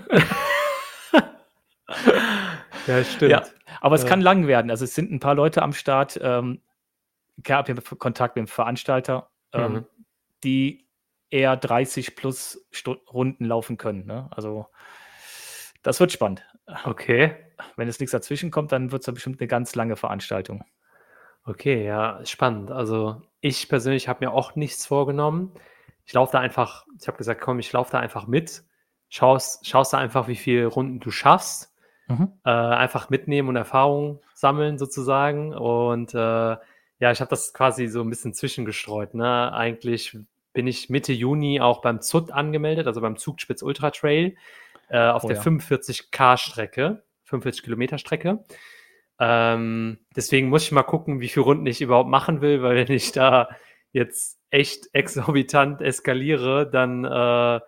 [2.87, 3.31] Ja, stimmt.
[3.31, 3.43] Ja,
[3.81, 4.09] aber es Ja.
[4.09, 4.71] kann lang werden.
[4.71, 6.19] Also es sind ein paar Leute am Start.
[6.23, 6.61] Ähm,
[7.45, 9.87] ich habe hier Kontakt mit dem Veranstalter, ähm, Mhm.
[10.43, 10.89] die
[11.31, 12.67] eher 30 plus
[13.13, 14.07] Runden laufen können.
[14.07, 14.29] Ne?
[14.33, 14.67] Also
[15.83, 16.45] das wird spannend.
[16.85, 17.37] Okay.
[17.77, 20.65] Wenn es nichts dazwischen kommt, dann wird es bestimmt eine ganz lange Veranstaltung.
[21.45, 22.71] Okay, ja, spannend.
[22.71, 25.53] Also ich persönlich habe mir auch nichts vorgenommen.
[26.05, 28.65] Ich laufe da einfach, ich habe gesagt, komm, ich laufe da einfach mit.
[29.09, 31.75] Schaust, schaust da einfach, wie viele Runden du schaffst.
[32.09, 32.33] Mhm.
[32.45, 35.55] Äh, einfach mitnehmen und Erfahrung sammeln sozusagen.
[35.55, 39.15] Und äh, ja, ich habe das quasi so ein bisschen zwischengestreut.
[39.15, 39.53] Ne?
[39.53, 40.17] Eigentlich
[40.53, 44.37] bin ich Mitte Juni auch beim ZUT angemeldet, also beim Zugspitz Ultra Trail,
[44.89, 45.43] äh, auf Oh der ja.
[45.43, 48.45] 45K Strecke, 45 Kilometer Strecke.
[49.25, 52.91] Ähm, deswegen muss ich mal gucken, wie viele Runden ich überhaupt machen will, weil wenn
[52.95, 53.49] ich da
[53.93, 57.61] jetzt echt exorbitant eskaliere, dann, äh, ja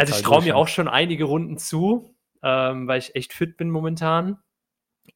[0.00, 3.70] also ich traue mir auch schon einige Runden zu, ähm, weil ich echt fit bin
[3.70, 4.38] momentan.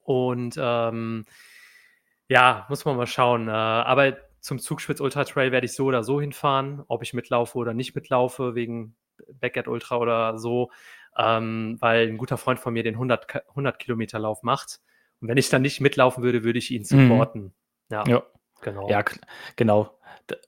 [0.05, 1.25] Und ähm,
[2.29, 3.49] ja, muss man mal schauen.
[3.49, 7.59] Äh, aber zum Zugspitz Ultra Trail werde ich so oder so hinfahren, ob ich mitlaufe
[7.59, 8.95] oder nicht mitlaufe, wegen
[9.41, 10.71] Backyard Ultra oder so,
[11.17, 14.81] ähm, weil ein guter Freund von mir den 100, Ka- 100 Kilometer Lauf macht.
[15.21, 17.55] Und wenn ich dann nicht mitlaufen würde, würde ich ihn supporten.
[17.91, 18.23] Ja, Ja.
[18.61, 18.89] genau.
[18.89, 19.05] Ja,
[19.57, 19.99] genau.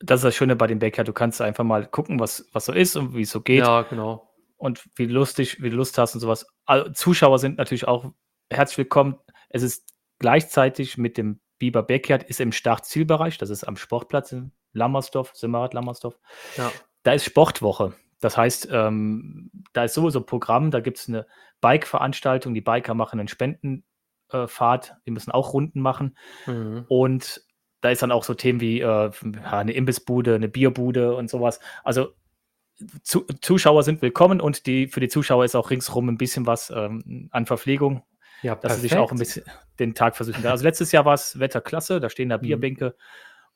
[0.00, 1.04] Das ist das Schöne bei dem Bäcker.
[1.04, 3.60] Du kannst einfach mal gucken, was, was so ist und wie es so geht.
[3.60, 4.26] ja, genau.
[4.56, 6.46] und wie lustig, wie du Lust hast und sowas.
[6.66, 8.12] Also, Zuschauer sind natürlich auch
[8.50, 9.18] herzlich willkommen.
[9.48, 14.52] Es ist gleichzeitig mit dem Biber Backyard, ist im Start-Zielbereich, das ist am Sportplatz in
[14.74, 16.18] Lammersdorf, Simmerad Lammersdorf.
[16.58, 16.70] Ja.
[17.04, 17.94] Da ist Sportwoche.
[18.20, 21.26] Das heißt, ähm, da ist sowieso Programm, da gibt es eine
[21.62, 23.28] Bike-Veranstaltung, die Biker machen einen
[24.30, 26.16] Spendenfahrt, die müssen auch Runden machen.
[26.46, 26.84] Mhm.
[26.88, 27.42] Und
[27.80, 29.10] da ist dann auch so Themen wie äh,
[29.44, 31.60] eine Imbissbude, eine Bierbude und sowas.
[31.82, 32.08] Also
[33.02, 36.70] zu, Zuschauer sind willkommen und die, für die Zuschauer ist auch ringsrum ein bisschen was
[36.70, 38.02] ähm, an Verpflegung,
[38.42, 39.44] Ja, dass sie sich auch ein bisschen
[39.78, 40.46] den Tag versuchen.
[40.46, 42.42] Also letztes Jahr war es Wetter klasse, da stehen da Mhm.
[42.42, 42.96] Bierbänke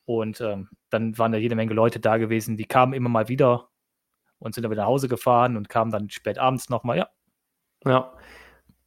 [0.05, 3.69] und ähm, dann waren da jede Menge Leute da gewesen, die kamen immer mal wieder
[4.37, 6.97] und sind dann wieder nach Hause gefahren und kamen dann spät abends nochmal.
[6.97, 7.09] Ja,
[7.85, 8.13] Ja.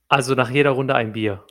[0.08, 1.44] Also nach jeder Runde ein Bier.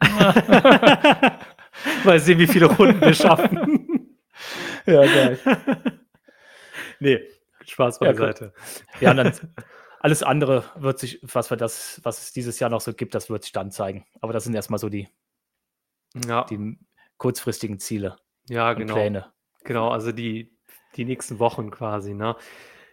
[2.04, 4.16] Mal sehen, wie viele Runden wir schaffen.
[4.86, 5.38] ja geil.
[7.00, 7.20] nee,
[7.66, 8.52] Spaß Ja, beiseite.
[9.00, 9.32] Ja, dann
[10.00, 13.30] alles andere wird sich, was wir das, was es dieses Jahr noch so gibt, das
[13.30, 14.06] wird sich dann zeigen.
[14.20, 15.08] Aber das sind erstmal so die,
[16.26, 16.78] Ja, die
[17.16, 18.16] kurzfristigen Ziele
[18.48, 18.94] ja genau.
[18.94, 19.32] Pläne.
[19.64, 20.56] Genau, also die,
[20.96, 22.36] die nächsten Wochen quasi, ne?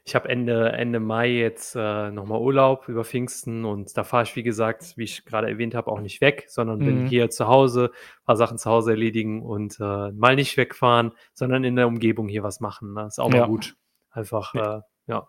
[0.07, 4.35] Ich habe Ende, Ende Mai jetzt äh, nochmal Urlaub über Pfingsten und da fahre ich,
[4.35, 7.07] wie gesagt, wie ich gerade erwähnt habe, auch nicht weg, sondern bin Mhm.
[7.07, 11.63] hier zu Hause, ein paar Sachen zu Hause erledigen und äh, mal nicht wegfahren, sondern
[11.63, 12.93] in der Umgebung hier was machen.
[12.93, 13.07] Ne?
[13.07, 13.45] Ist auch mal Ja.
[13.47, 13.75] gut.
[14.11, 14.77] Einfach, Ja.
[14.77, 15.27] äh, ja,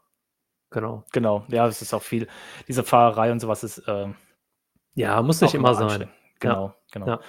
[0.68, 1.04] genau.
[1.10, 2.28] Genau, ja, es ist auch viel.
[2.68, 4.14] Diese Fahrerei und sowas ist ähm,
[4.94, 6.10] Ja, muss nicht immer sein.
[6.38, 7.06] Genau, genau.
[7.06, 7.20] Ja.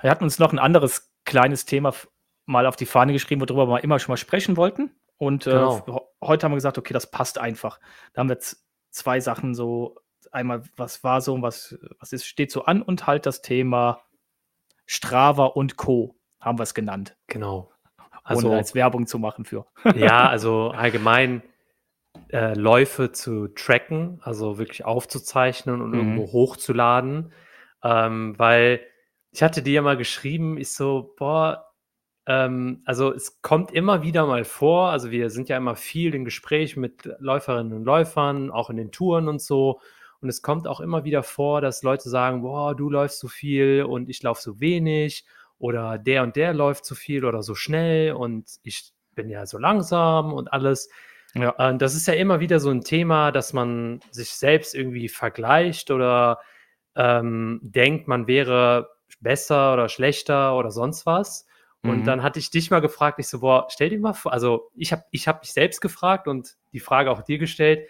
[0.00, 1.94] Wir hatten uns noch ein anderes kleines Thema
[2.46, 4.90] mal auf die Fahne geschrieben, worüber wir immer schon mal sprechen wollten.
[5.20, 5.86] Und äh, Genau.
[5.86, 7.78] ho- heute haben wir gesagt, okay, das passt einfach.
[8.14, 8.38] Da haben wir
[8.90, 9.96] zwei Sachen so,
[10.32, 14.00] einmal, was war so und was, was ist, steht so an und halt das Thema
[14.86, 16.16] Strava und Co.
[16.40, 17.70] haben wir es genannt, Genau.
[18.00, 19.66] ohne Also, als Werbung zu machen für.
[19.94, 21.42] ja, also allgemein
[22.32, 25.96] äh, Läufe zu tracken, also wirklich aufzuzeichnen und Mhm.
[25.96, 27.32] irgendwo hochzuladen,
[27.82, 28.80] ähm, weil
[29.32, 31.69] ich hatte dir ja mal geschrieben, ich so, boah,
[32.30, 36.24] ähm, also es kommt immer wieder mal vor, also wir sind ja immer viel in
[36.24, 39.80] Gespräch mit Läuferinnen und Läufern, auch in den Touren und so.
[40.20, 43.82] Und es kommt auch immer wieder vor, dass Leute sagen, boah, du läufst so viel
[43.82, 45.24] und ich laufe so wenig
[45.58, 49.58] oder der und der läuft so viel oder so schnell und ich bin ja so
[49.58, 50.88] langsam und alles.
[51.34, 51.50] Ja.
[51.68, 55.90] Und das ist ja immer wieder so ein Thema, dass man sich selbst irgendwie vergleicht
[55.90, 56.38] oder
[56.94, 61.48] ähm, denkt, man wäre besser oder schlechter oder sonst was.
[61.82, 62.04] Und mhm.
[62.04, 64.92] dann hatte ich dich mal gefragt, ich so, boah, stell dir mal vor, also ich
[64.92, 67.88] habe ich hab mich selbst gefragt und die Frage auch dir gestellt,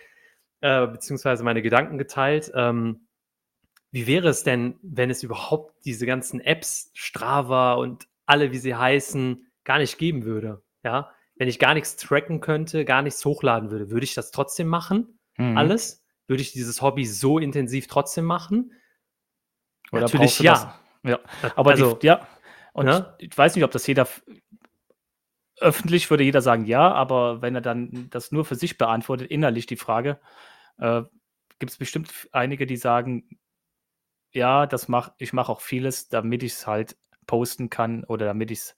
[0.60, 2.52] äh, beziehungsweise meine Gedanken geteilt.
[2.54, 3.06] Ähm,
[3.90, 8.76] wie wäre es denn, wenn es überhaupt diese ganzen Apps, Strava und alle, wie sie
[8.76, 10.62] heißen, gar nicht geben würde?
[10.84, 14.68] Ja, wenn ich gar nichts tracken könnte, gar nichts hochladen würde, würde ich das trotzdem
[14.68, 15.18] machen?
[15.36, 15.56] Mhm.
[15.56, 16.04] Alles?
[16.28, 18.72] Würde ich dieses Hobby so intensiv trotzdem machen?
[19.90, 20.78] Oder Natürlich ja.
[21.02, 21.18] Ja,
[21.56, 22.26] aber also, die, ja,
[22.72, 23.14] und ja?
[23.18, 24.08] ich, weiß nicht, ob das jeder
[25.60, 29.66] öffentlich würde jeder sagen ja, aber wenn er dann das nur für sich beantwortet, innerlich
[29.66, 30.18] die Frage,
[30.78, 31.02] äh,
[31.58, 33.28] gibt es bestimmt einige, die sagen,
[34.32, 38.50] ja, das mach, ich mache auch vieles, damit ich es halt posten kann oder damit
[38.50, 38.76] ich es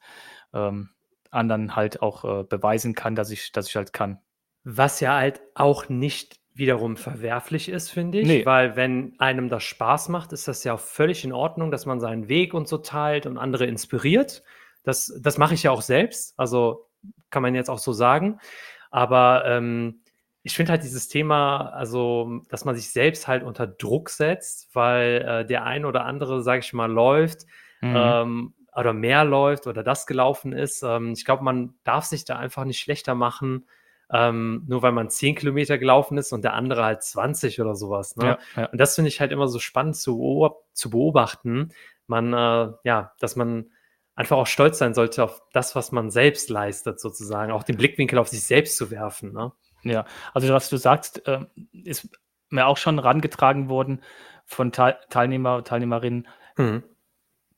[0.52, 0.90] ähm,
[1.31, 4.20] anderen halt auch äh, beweisen kann, dass ich, dass ich halt kann.
[4.64, 8.27] Was ja halt auch nicht wiederum verwerflich ist, finde ich.
[8.27, 8.47] Nee.
[8.47, 12.29] Weil wenn einem das Spaß macht, ist das ja völlig in Ordnung, dass man seinen
[12.29, 14.43] Weg und so teilt und andere inspiriert.
[14.83, 16.35] Das, das mache ich ja auch selbst.
[16.38, 16.88] Also
[17.31, 18.38] kann man jetzt auch so sagen.
[18.91, 20.03] Aber ähm,
[20.43, 25.23] ich finde halt dieses Thema, also, dass man sich selbst halt unter Druck setzt, weil
[25.27, 27.47] äh, der ein oder andere, sage ich mal, läuft
[27.81, 27.95] mhm.
[27.97, 30.83] ähm, oder mehr läuft oder das gelaufen ist.
[30.83, 33.67] Ähm, ich glaube, man darf sich da einfach nicht schlechter machen,
[34.11, 38.17] ähm, nur weil man 10 Kilometer gelaufen ist und der andere halt 20 oder sowas.
[38.17, 38.27] Ne?
[38.27, 38.67] Ja, ja.
[38.67, 41.73] Und das finde ich halt immer so spannend zu, zu beobachten.
[42.07, 43.71] Man, äh, ja, dass man
[44.15, 48.19] einfach auch stolz sein sollte auf das, was man selbst leistet, sozusagen, auch den Blickwinkel
[48.19, 49.33] auf sich selbst zu werfen.
[49.33, 49.53] Ne?
[49.83, 51.41] Ja, also was du sagst, äh,
[51.73, 52.09] ist
[52.51, 54.03] mir auch schon rangetragen worden
[54.45, 56.83] von Te Teilnehmer, Teilnehmerinnen, mhm.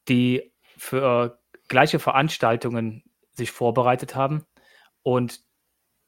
[0.09, 3.03] die für äh, gleiche Veranstaltungen
[3.33, 4.47] sich vorbereitet haben
[5.03, 5.41] und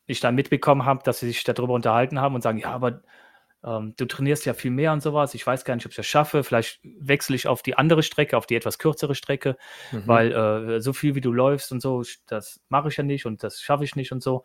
[0.06, 3.02] ich dann mitbekommen habe, dass sie sich darüber unterhalten haben und sagen, ja, aber
[3.64, 5.34] ähm, du trainierst ja viel mehr und sowas.
[5.34, 6.44] Ich weiß gar nicht, ob ich das schaffe.
[6.44, 9.56] Vielleicht wechsle ich auf die andere Strecke, auf die etwas kürzere Strecke,
[9.90, 10.06] mhm.
[10.06, 13.42] weil äh, so viel wie du läufst und so, das mache ich ja nicht und
[13.42, 14.44] das schaffe ich nicht und so.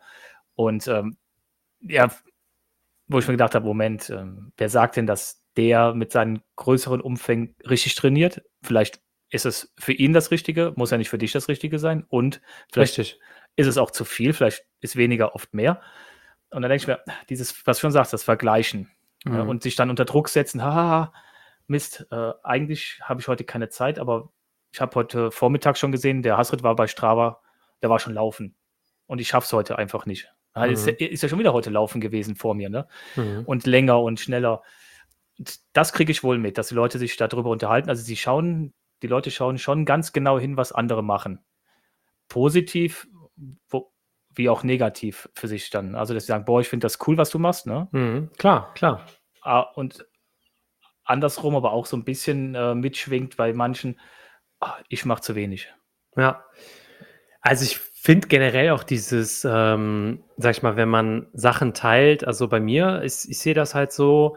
[0.54, 1.16] Und ähm,
[1.80, 2.10] ja,
[3.06, 7.00] wo ich mir gedacht habe, Moment, ähm, wer sagt denn, dass der mit seinen größeren
[7.00, 8.42] Umfängen richtig trainiert?
[8.62, 12.04] Vielleicht ist es für ihn das Richtige, muss ja nicht für dich das Richtige sein.
[12.08, 12.40] Und
[12.72, 13.20] vielleicht Richtig.
[13.56, 15.80] ist es auch zu viel, vielleicht ist weniger oft mehr.
[16.50, 18.90] Und dann denke ich mir, dieses, was du schon sagst, das Vergleichen
[19.24, 19.34] mhm.
[19.34, 21.12] ja, und sich dann unter Druck setzen, haha,
[21.66, 24.30] Mist, äh, eigentlich habe ich heute keine Zeit, aber
[24.72, 27.40] ich habe heute Vormittag schon gesehen, der Hasrit war bei Strava,
[27.80, 28.54] der war schon laufen.
[29.06, 30.32] Und ich schaffe es heute einfach nicht.
[30.54, 30.64] Mhm.
[30.64, 32.86] Ist, ist, ja schon wieder heute laufen gewesen vor mir, ne?
[33.16, 33.44] Mhm.
[33.46, 34.62] Und länger und schneller.
[35.38, 37.88] Und das kriege ich wohl mit, dass die Leute sich darüber unterhalten.
[37.88, 41.40] Also sie schauen, die Leute schauen schon ganz genau hin, was andere machen.
[42.28, 43.08] Positiv,
[43.68, 43.91] wo,
[44.34, 45.94] wie auch negativ für sich dann.
[45.94, 47.88] Also, dass sie sagen, boah, ich finde das cool, was du machst, ne?
[47.92, 48.30] Mhm.
[48.38, 49.06] Klar, klar.
[49.42, 50.06] Ah, und
[51.04, 53.98] andersrum aber auch so ein bisschen äh, mitschwingt bei manchen,
[54.60, 55.72] ach, ich mache zu wenig.
[56.16, 56.44] Ja.
[57.40, 62.48] Also ich finde generell auch dieses, ähm, sag ich mal, wenn man Sachen teilt, also
[62.48, 64.36] bei mir, ist, ich sehe das halt so,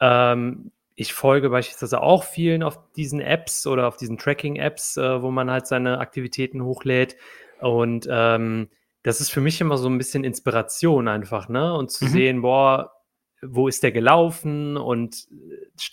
[0.00, 5.30] ähm, ich folge beispielsweise auch vielen auf diesen Apps oder auf diesen Tracking-Apps, äh, wo
[5.30, 7.16] man halt seine Aktivitäten hochlädt.
[7.60, 8.68] Und ähm,
[9.06, 11.72] das ist für mich immer so ein bisschen Inspiration einfach, ne?
[11.74, 12.08] Und zu mhm.
[12.08, 12.90] sehen, boah,
[13.40, 14.76] wo ist der gelaufen?
[14.76, 15.28] Und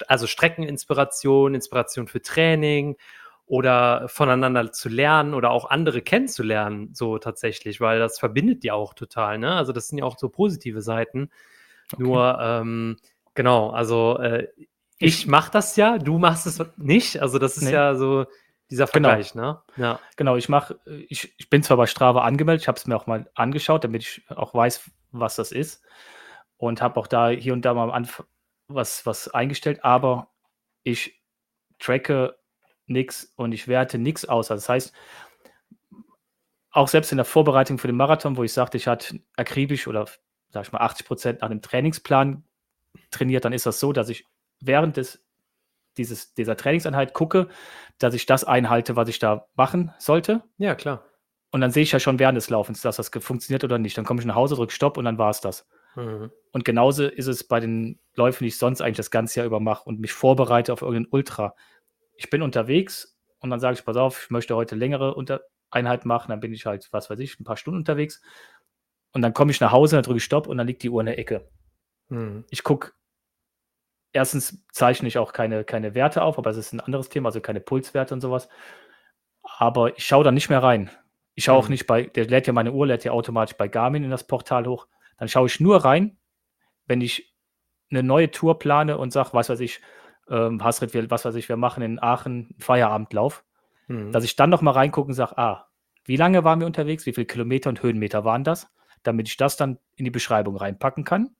[0.07, 2.97] also Streckeninspiration, Inspiration für Training
[3.45, 8.95] oder voneinander zu lernen oder auch andere kennenzulernen, so tatsächlich, weil das verbindet ja auch
[8.95, 9.53] total, ne?
[9.53, 11.29] Also das sind ja auch so positive Seiten.
[11.93, 12.01] Okay.
[12.01, 12.97] Nur, ähm,
[13.35, 14.47] genau, also äh,
[14.97, 17.21] ich mache das ja, du machst es nicht.
[17.21, 17.73] Also das ist nee.
[17.73, 18.25] ja so
[18.73, 19.09] dieser genau.
[19.09, 19.51] Vergleich, genau.
[19.51, 19.61] ne?
[19.77, 19.99] Ja.
[20.15, 23.05] Genau, ich mache, ich, ich bin zwar bei Strava angemeldet, ich habe es mir auch
[23.05, 25.83] mal angeschaut, damit ich auch weiß, was das ist.
[26.57, 28.07] Und habe auch da hier und da mal
[28.67, 30.31] was, was eingestellt, aber
[30.83, 31.21] ich
[31.77, 32.37] tracke
[32.87, 34.49] nichts und ich werte nichts aus.
[34.49, 34.93] Also das heißt,
[36.71, 40.07] auch selbst in der Vorbereitung für den Marathon, wo ich sagte, ich hatte akribisch oder
[40.49, 42.43] sag ich mal 80 Prozent nach dem Trainingsplan
[43.11, 44.25] trainiert, dann ist das so, dass ich
[44.59, 45.23] während des,
[45.97, 47.47] dieses, dieser Trainingseinheit gucke,
[47.99, 50.43] dass ich das einhalte, was ich da machen sollte.
[50.57, 51.05] Ja, klar.
[51.51, 53.97] Und dann sehe ich ja schon während des Laufens, dass das funktioniert oder nicht.
[53.97, 55.67] Dann komme ich nach Hause, drücke Stopp und dann war es das.
[55.95, 56.31] Mhm.
[56.51, 59.59] Und genauso ist es bei den Läufen, die ich sonst eigentlich das ganze Jahr über
[59.59, 61.53] mache und mich vorbereite auf irgendeinen Ultra
[62.15, 66.05] ich bin unterwegs und dann sage ich, pass auf, ich möchte heute längere unter Einheit
[66.05, 68.21] mache, dann bin ich halt, was weiß ich, ein paar Stunden unterwegs.
[69.11, 71.01] Und dann komme ich nach Hause, dann drücke ich Stopp und dann liegt die Uhr
[71.01, 71.49] in der Ecke.
[72.09, 72.45] Mhm.
[72.49, 72.91] Ich gucke,
[74.13, 77.41] erstens zeichne ich auch keine, keine Werte auf, aber es ist ein anderes Thema, also
[77.41, 78.47] keine Pulswerte und sowas.
[79.43, 80.89] Aber ich schaue da nicht mehr rein.
[81.35, 81.65] Ich schaue mhm.
[81.65, 84.25] auch nicht bei, der lädt ja meine Uhr, lädt ja automatisch bei Garmin in das
[84.25, 84.87] Portal hoch.
[85.17, 86.17] Dann schaue ich nur rein,
[86.85, 87.33] wenn ich
[87.89, 89.81] eine neue Tour plane und sage, was weiß ich,
[90.29, 93.43] ähm, Hasrit, was weiß ich, wir machen in Aachen einen Feierabendlauf,
[93.87, 94.11] mhm.
[94.11, 95.67] dass ich dann nochmal reingucke und sage, ah,
[96.05, 98.71] wie lange waren wir unterwegs, wie viele Kilometer und Höhenmeter waren das,
[99.03, 101.35] damit ich das dann in die Beschreibung reinpacken kann.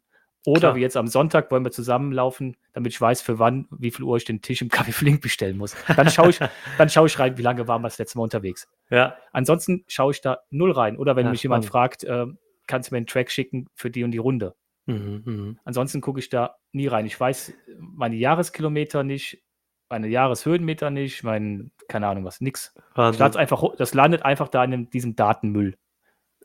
[0.46, 0.76] Oder Klar.
[0.76, 4.18] wie jetzt am Sonntag wollen wir zusammenlaufen, damit ich weiß, für wann, wie viel Uhr
[4.18, 5.76] ich den Tisch im Café Flink bestellen muss.
[5.96, 6.40] Dann schaue ich,
[6.78, 8.68] dann schaue ich rein, wie lange waren wir das letzte Mal unterwegs.
[8.90, 9.16] Ja.
[9.32, 10.98] Ansonsten schaue ich da null rein.
[10.98, 11.66] Oder wenn ja, mich spannend.
[11.66, 12.26] jemand fragt, äh,
[12.68, 14.56] kannst du mir einen Track schicken für die und die Runde.
[14.86, 15.56] Mhm, mh.
[15.64, 17.06] Ansonsten gucke ich da nie rein.
[17.06, 19.42] Ich weiß meine Jahreskilometer nicht,
[19.90, 22.74] meine Jahreshöhenmeter nicht, mein, keine Ahnung was, nix.
[22.96, 25.78] Das, einfach, das landet einfach da in diesem Datenmüll.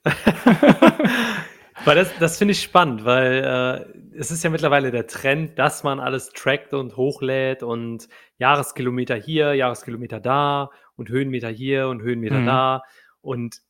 [1.84, 5.84] weil das, das finde ich spannend, weil äh, es ist ja mittlerweile der Trend, dass
[5.84, 12.40] man alles trackt und hochlädt und Jahreskilometer hier, Jahreskilometer da und Höhenmeter hier und Höhenmeter
[12.40, 12.46] mhm.
[12.46, 12.82] da.
[13.20, 13.60] Und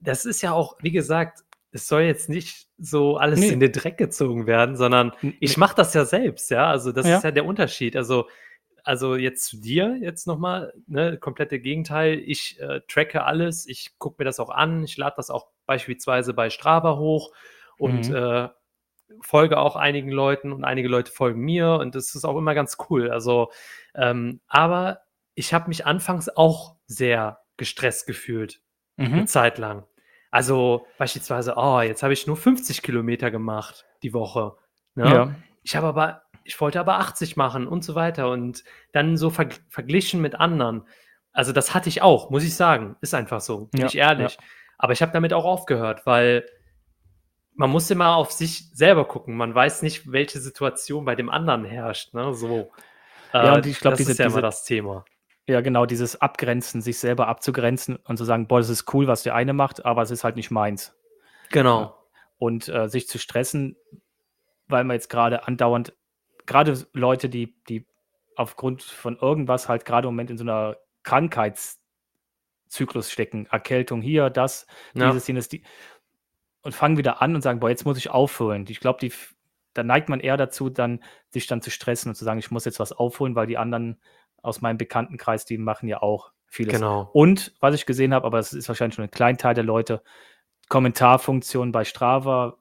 [0.00, 1.40] das ist ja auch, wie gesagt,
[1.72, 3.48] es soll jetzt nicht so alles nee.
[3.48, 6.66] in den Dreck gezogen werden, sondern ich mache das ja selbst, ja.
[6.66, 7.16] Also das ja.
[7.16, 7.96] ist ja der Unterschied.
[7.96, 8.28] Also,
[8.84, 12.18] also jetzt zu dir jetzt nochmal, ne, komplette Gegenteil.
[12.18, 16.34] Ich äh, tracke alles, ich gucke mir das auch an, ich lade das auch beispielsweise
[16.34, 17.32] bei Strava hoch
[17.78, 18.16] und mhm.
[18.16, 18.48] äh,
[19.20, 22.76] folge auch einigen Leuten und einige Leute folgen mir und das ist auch immer ganz
[22.88, 23.10] cool.
[23.10, 23.50] Also,
[23.94, 25.00] ähm, aber
[25.34, 28.60] ich habe mich anfangs auch sehr gestresst gefühlt,
[28.96, 29.12] mhm.
[29.12, 29.84] eine Zeit lang.
[30.30, 34.56] Also beispielsweise, oh, jetzt habe ich nur 50 Kilometer gemacht die Woche.
[34.94, 35.04] Ne?
[35.04, 35.34] Ja.
[35.62, 39.48] Ich habe aber, ich wollte aber 80 machen und so weiter und dann so ver
[39.68, 40.86] verglichen mit anderen.
[41.32, 42.96] Also das hatte ich auch, muss ich sagen.
[43.00, 44.34] Ist einfach so, bin ja, ich ehrlich.
[44.34, 44.44] Ja.
[44.82, 46.44] Aber ich habe damit auch aufgehört, weil
[47.54, 49.36] man muss immer auf sich selber gucken.
[49.36, 52.14] Man weiß nicht, welche Situation bei dem anderen herrscht.
[52.14, 52.34] Ne?
[52.34, 52.72] So.
[53.32, 55.04] Ja, und ich glaube, das ist ja diese, immer das Thema.
[55.46, 59.22] Ja, genau, dieses Abgrenzen, sich selber abzugrenzen und zu sagen, boah, das ist cool, was
[59.22, 60.96] der eine macht, aber es ist halt nicht meins.
[61.52, 61.96] Genau.
[62.38, 63.76] Und äh, sich zu stressen,
[64.66, 65.94] weil man jetzt gerade andauernd,
[66.44, 67.86] gerade Leute, die, die
[68.34, 70.76] aufgrund von irgendwas halt gerade im Moment in so einer
[72.72, 75.08] Krankheitszyklus stecken, Erkältung hier, das, ja.
[75.08, 75.62] dieses, jenes, die,
[76.62, 78.66] und fangen wieder an und sagen, boah, jetzt muss ich aufholen.
[78.68, 79.12] Ich glaube, die,
[79.74, 82.64] da neigt man eher dazu, dann sich dann zu stressen und zu sagen, ich muss
[82.64, 84.00] jetzt was aufholen, weil die anderen
[84.42, 86.74] aus meinem Bekanntenkreis, die machen ja auch vieles.
[86.74, 87.10] Genau.
[87.12, 90.02] Und was ich gesehen habe, aber es ist wahrscheinlich schon ein Kleinteil der Leute,
[90.68, 92.58] Kommentarfunktion bei Strava,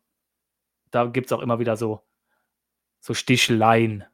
[0.91, 2.01] da gibt es auch immer wieder so,
[2.99, 4.05] so Sticheleien.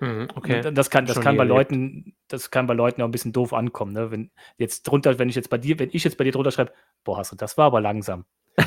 [0.00, 0.72] Mhm, okay.
[0.72, 3.92] Das kann, das kann bei Leuten, das kann bei Leuten auch ein bisschen doof ankommen.
[3.92, 4.10] Ne?
[4.10, 6.72] Wenn jetzt drunter, wenn ich jetzt bei dir, wenn ich jetzt bei dir drunter schreibe,
[7.04, 8.24] boah, hast du, das war aber langsam.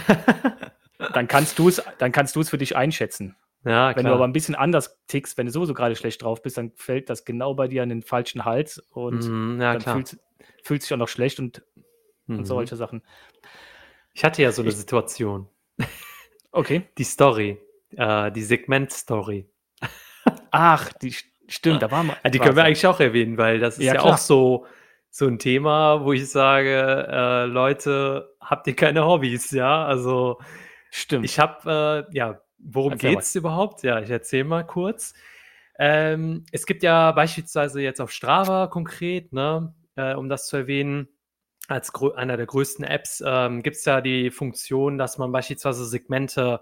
[1.14, 3.36] dann kannst du es, dann kannst du es für dich einschätzen.
[3.66, 6.58] Ja, wenn du aber ein bisschen anders tickst, wenn du sowieso gerade schlecht drauf bist,
[6.58, 10.20] dann fällt das genau bei dir an den falschen Hals und mm, ja, dann fühlt,
[10.64, 11.64] fühlt sich auch noch schlecht und,
[12.28, 12.40] mhm.
[12.40, 13.02] und solche Sachen.
[14.14, 15.50] Ich hatte ja so eine ich, Situation.
[16.52, 16.88] Okay.
[16.98, 17.60] Die Story,
[17.92, 19.48] äh, die Segment-Story.
[20.52, 21.16] Ach, die
[21.48, 22.18] stimmt, da waren wir.
[22.24, 24.66] Ja, die können wir eigentlich auch erwähnen, weil das ist ja, ja auch so,
[25.10, 29.86] so ein Thema, wo ich sage, äh, Leute, habt ihr keine Hobbys, ja?
[29.86, 30.40] Also
[30.92, 31.26] stimmt.
[31.26, 33.84] Ich habe, äh, ja, Worum geht es überhaupt?
[33.84, 35.14] Ja, ich erzähle mal kurz.
[35.80, 41.08] Ähm, es gibt ja beispielsweise jetzt auf Strava konkret, ne, äh, um das zu erwähnen,
[41.68, 46.62] als einer der größten Apps ähm, gibt es ja die Funktion, dass man beispielsweise Segmente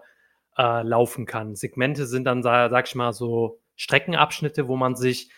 [0.57, 1.55] äh, laufen kann.
[1.55, 5.29] Segmente sind dann, sag ich mal, so Streckenabschnitte, wo man sich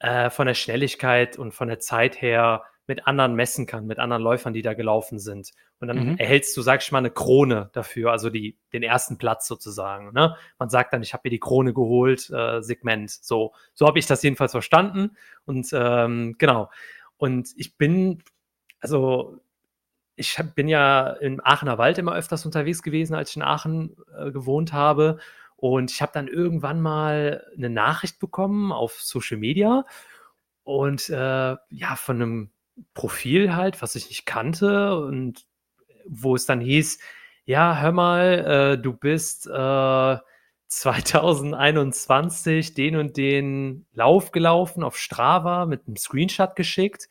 [0.00, 4.22] äh, von der Schnelligkeit und von der Zeit her mit anderen messen kann, mit anderen
[4.22, 5.52] Läufern, die da gelaufen sind.
[5.80, 6.18] Und dann mhm.
[6.18, 10.12] erhältst du, sag ich mal, eine Krone dafür, also die, den ersten Platz sozusagen.
[10.12, 10.36] Ne?
[10.58, 13.10] Man sagt dann, ich habe mir die Krone geholt, äh, Segment.
[13.10, 15.16] So, so habe ich das jedenfalls verstanden.
[15.46, 16.70] Und ähm, genau.
[17.16, 18.22] Und ich bin,
[18.80, 19.38] also
[20.16, 23.96] ich hab, bin ja im Aachener Wald immer öfters unterwegs gewesen, als ich in Aachen
[24.16, 25.18] äh, gewohnt habe.
[25.64, 29.86] Und ich habe dann irgendwann mal eine Nachricht bekommen auf Social Media
[30.62, 32.50] und äh, ja, von einem
[32.92, 35.46] Profil halt, was ich nicht kannte und
[36.06, 36.98] wo es dann hieß,
[37.46, 40.16] ja, hör mal, äh, du bist äh,
[40.66, 47.08] 2021 den und den Lauf gelaufen auf Strava mit einem Screenshot geschickt.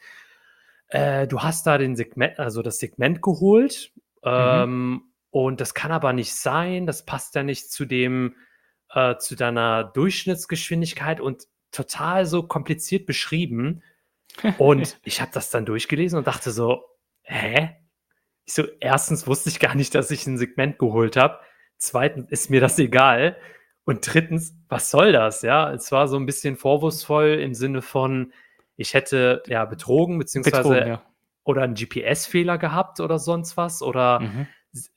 [0.90, 3.92] Äh, du hast da den Segment, also das Segment geholt.
[4.24, 5.12] Mhm.
[5.34, 6.86] Und das kann aber nicht sein.
[6.86, 8.36] Das passt ja nicht zu dem,
[8.92, 13.82] äh, zu deiner Durchschnittsgeschwindigkeit und total so kompliziert beschrieben.
[14.60, 16.84] Und ich habe das dann durchgelesen und dachte so,
[17.24, 17.72] hä?
[18.46, 21.40] Ich so, erstens wusste ich gar nicht, dass ich ein Segment geholt habe.
[21.78, 23.36] Zweitens ist mir das egal.
[23.86, 25.42] Und drittens, was soll das?
[25.42, 28.34] Ja, es war so ein bisschen vorwurfsvoll im Sinne von,
[28.76, 31.02] ich hätte ja betrogen, beziehungsweise betrogen, ja.
[31.44, 33.82] oder einen GPS-Fehler gehabt oder sonst was.
[33.82, 34.48] Oder mhm.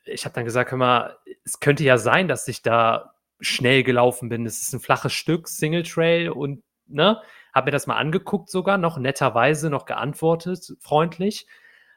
[0.05, 4.29] Ich habe dann gesagt, hör mal, es könnte ja sein, dass ich da schnell gelaufen
[4.29, 4.47] bin.
[4.47, 7.21] Es ist ein flaches Stück, Single Trail und ne,
[7.55, 11.47] habe mir das mal angeguckt sogar, noch netterweise noch geantwortet, freundlich.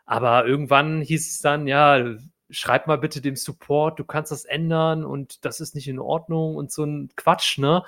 [0.06, 2.16] Aber irgendwann hieß es dann, ja,
[2.50, 6.56] schreib mal bitte dem Support, du kannst das ändern und das ist nicht in Ordnung
[6.56, 7.84] und so ein Quatsch, ne?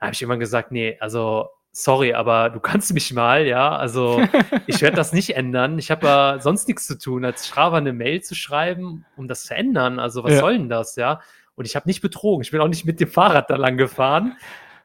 [0.00, 4.22] Da habe ich immer gesagt, nee, also sorry, aber du kannst mich mal, ja, also
[4.66, 5.78] ich werde das nicht ändern.
[5.78, 9.44] Ich habe ja sonst nichts zu tun, als Strava eine Mail zu schreiben, um das
[9.44, 9.98] zu ändern.
[9.98, 10.40] Also was ja.
[10.40, 11.20] soll denn das, ja?
[11.54, 12.42] Und ich habe nicht betrogen.
[12.42, 14.36] Ich bin auch nicht mit dem Fahrrad da lang gefahren.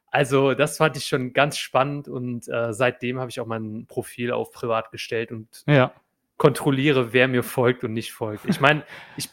[0.09, 4.31] Also das fand ich schon ganz spannend und äh, seitdem habe ich auch mein Profil
[4.31, 5.93] auf privat gestellt und ja
[6.41, 8.45] kontrolliere, wer mir folgt und nicht folgt.
[8.47, 8.81] Ich meine,
[9.15, 9.29] ich,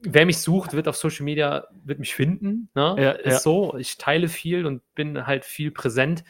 [0.00, 2.70] wer mich sucht, wird auf Social Media, wird mich finden.
[2.74, 2.96] Ne?
[2.98, 3.38] Ja, ist ja.
[3.38, 3.76] so.
[3.78, 6.24] Ich teile viel und bin halt viel präsent.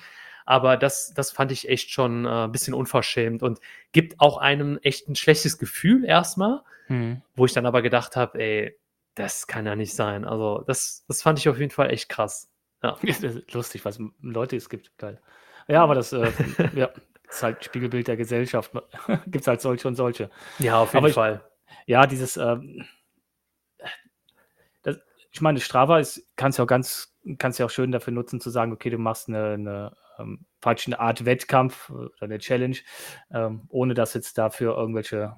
[0.45, 3.61] Aber das, das fand ich echt schon äh, ein bisschen unverschämt und
[3.93, 7.23] gibt auch einem echt ein schlechtes Gefühl erstmal, mhm.
[7.35, 8.79] wo ich dann aber gedacht habe, ey,
[9.15, 10.25] das kann ja nicht sein.
[10.25, 12.51] Also, das, das fand ich auf jeden Fall echt krass.
[12.83, 12.99] Ja.
[13.53, 14.97] Lustig, was Leute es gibt.
[14.99, 15.21] Geil.
[15.69, 16.31] Ja, aber das, äh,
[16.75, 16.91] ja,
[17.29, 18.73] ist halt Spiegelbild der Gesellschaft.
[19.27, 20.31] Gibt es halt solche und solche.
[20.59, 21.45] Ja, auf jeden Aber Fall.
[21.83, 22.85] Ich, ja, dieses, ähm,
[24.83, 24.99] das,
[25.31, 28.51] ich meine, Strava ist, kannst ja auch ganz, kannst ja auch schön dafür nutzen, zu
[28.51, 32.77] sagen, okay, du machst eine, eine ähm, praktisch eine Art Wettkampf oder eine Challenge,
[33.33, 35.37] ähm, ohne dass jetzt dafür irgendwelche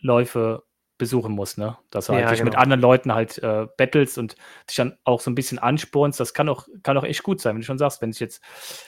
[0.00, 0.64] Läufe
[0.98, 1.76] besuchen muss, ne?
[1.90, 2.50] Dass du halt ja, dich genau.
[2.50, 4.36] mit anderen Leuten halt äh, battlest und
[4.68, 6.18] dich dann auch so ein bisschen anspornst.
[6.18, 8.42] Das kann auch, kann auch echt gut sein, wenn du schon sagst, wenn sich jetzt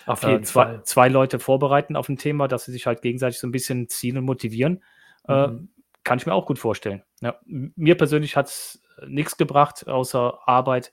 [0.07, 3.53] äh, zwei, zwei, Leute vorbereiten auf ein Thema, dass sie sich halt gegenseitig so ein
[3.53, 4.83] bisschen ziehen und motivieren,
[5.29, 5.69] äh, mhm.
[5.77, 7.03] äh, kann ich mir auch gut vorstellen.
[7.21, 10.93] Ja, mir persönlich hat es nichts gebracht, außer Arbeit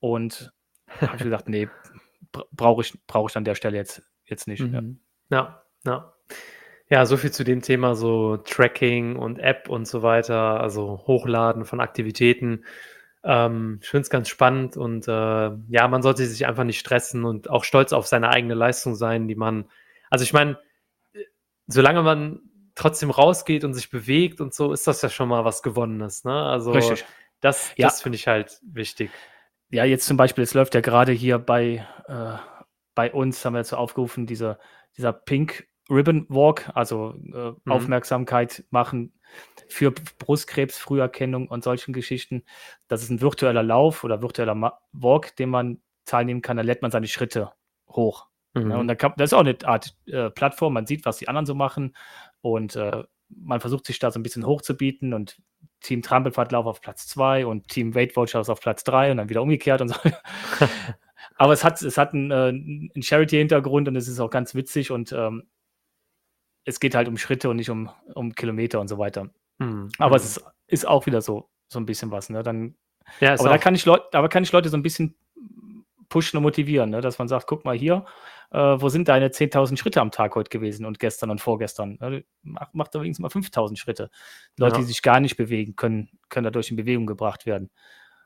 [0.00, 0.52] und
[1.00, 1.68] habe ich gedacht, nee,
[2.52, 4.62] brauche ich, brauch ich an der Stelle jetzt, jetzt nicht.
[4.62, 5.00] Mhm.
[5.30, 5.36] ja.
[5.36, 5.64] ja.
[5.84, 6.14] ja.
[6.92, 11.64] Ja, so viel zu dem Thema so Tracking und App und so weiter, also Hochladen
[11.64, 12.64] von Aktivitäten.
[13.22, 17.24] Ähm, ich finde es ganz spannend und äh, ja, man sollte sich einfach nicht stressen
[17.24, 19.70] und auch stolz auf seine eigene Leistung sein, die man,
[20.10, 20.58] also ich meine,
[21.68, 22.40] solange man
[22.74, 26.24] trotzdem rausgeht und sich bewegt und so, ist das ja schon mal was Gewonnenes.
[26.24, 26.34] Ne?
[26.34, 27.04] Also Richtig.
[27.40, 27.86] das, ja.
[27.86, 29.10] das finde ich halt wichtig.
[29.70, 32.36] Ja, jetzt zum Beispiel, es läuft ja gerade hier bei, äh,
[32.94, 34.58] bei uns, haben wir so aufgerufen, dieser,
[34.96, 37.56] dieser Pink Ribbon Walk, also äh, mhm.
[37.66, 39.12] Aufmerksamkeit machen
[39.68, 42.44] für Brustkrebsfrüherkennung und solchen Geschichten.
[42.88, 46.56] Das ist ein virtueller Lauf oder virtueller Walk, den man teilnehmen kann.
[46.56, 47.52] Da lädt man seine Schritte
[47.88, 48.26] hoch.
[48.54, 48.70] Mhm.
[48.70, 50.74] Ja, und dann kann, das ist auch eine Art äh, Plattform.
[50.74, 51.96] Man sieht, was die anderen so machen
[52.40, 55.40] und äh, man versucht sich da so ein bisschen hochzubieten und
[55.80, 59.42] Team Trampelpfadlauf auf Platz 2 und Team Weight Watchers auf Platz 3 und dann wieder
[59.42, 59.96] umgekehrt und so.
[61.36, 64.90] Aber es hat, es hat einen, äh, einen Charity-Hintergrund und es ist auch ganz witzig
[64.90, 65.44] und ähm,
[66.64, 69.30] es geht halt um Schritte und nicht um, um Kilometer und so weiter.
[69.58, 69.88] Mhm.
[69.98, 72.28] Aber es ist, ist, auch wieder so, so ein bisschen was.
[72.28, 72.42] Ne?
[72.42, 72.74] Dann,
[73.20, 75.16] ja, aber da kann ich Leute, aber kann ich Leute so ein bisschen
[76.08, 77.00] pushen und motivieren, ne?
[77.00, 78.04] dass man sagt, guck mal hier,
[78.50, 81.98] äh, wo sind deine 10.000 Schritte am Tag heute gewesen und gestern und vorgestern?
[82.00, 82.24] Ne?
[82.42, 84.10] Mach, mach da wenigstens mal 5.000 Schritte.
[84.56, 84.80] Leute, ja.
[84.80, 87.70] die sich gar nicht bewegen können, können dadurch in Bewegung gebracht werden.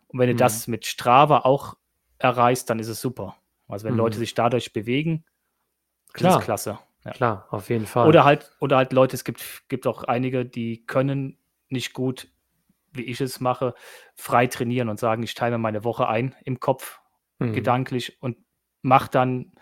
[0.06, 0.38] Und wenn du mhm.
[0.38, 1.74] das mit Strava auch
[2.18, 3.36] erreichst, dann ist es super.
[3.68, 4.00] Also wenn mhm.
[4.00, 5.24] Leute sich dadurch bewegen,
[6.12, 6.38] Klar.
[6.38, 6.78] ist klasse.
[7.04, 7.10] Ja.
[7.10, 8.08] Klar, auf jeden Fall.
[8.08, 12.28] Oder halt, oder halt Leute, es gibt, gibt auch einige, die können nicht gut,
[12.92, 13.74] wie ich es mache,
[14.14, 17.00] frei trainieren und sagen, ich teile meine Woche ein im Kopf,
[17.38, 17.52] mhm.
[17.52, 18.38] gedanklich und
[18.80, 19.52] mache dann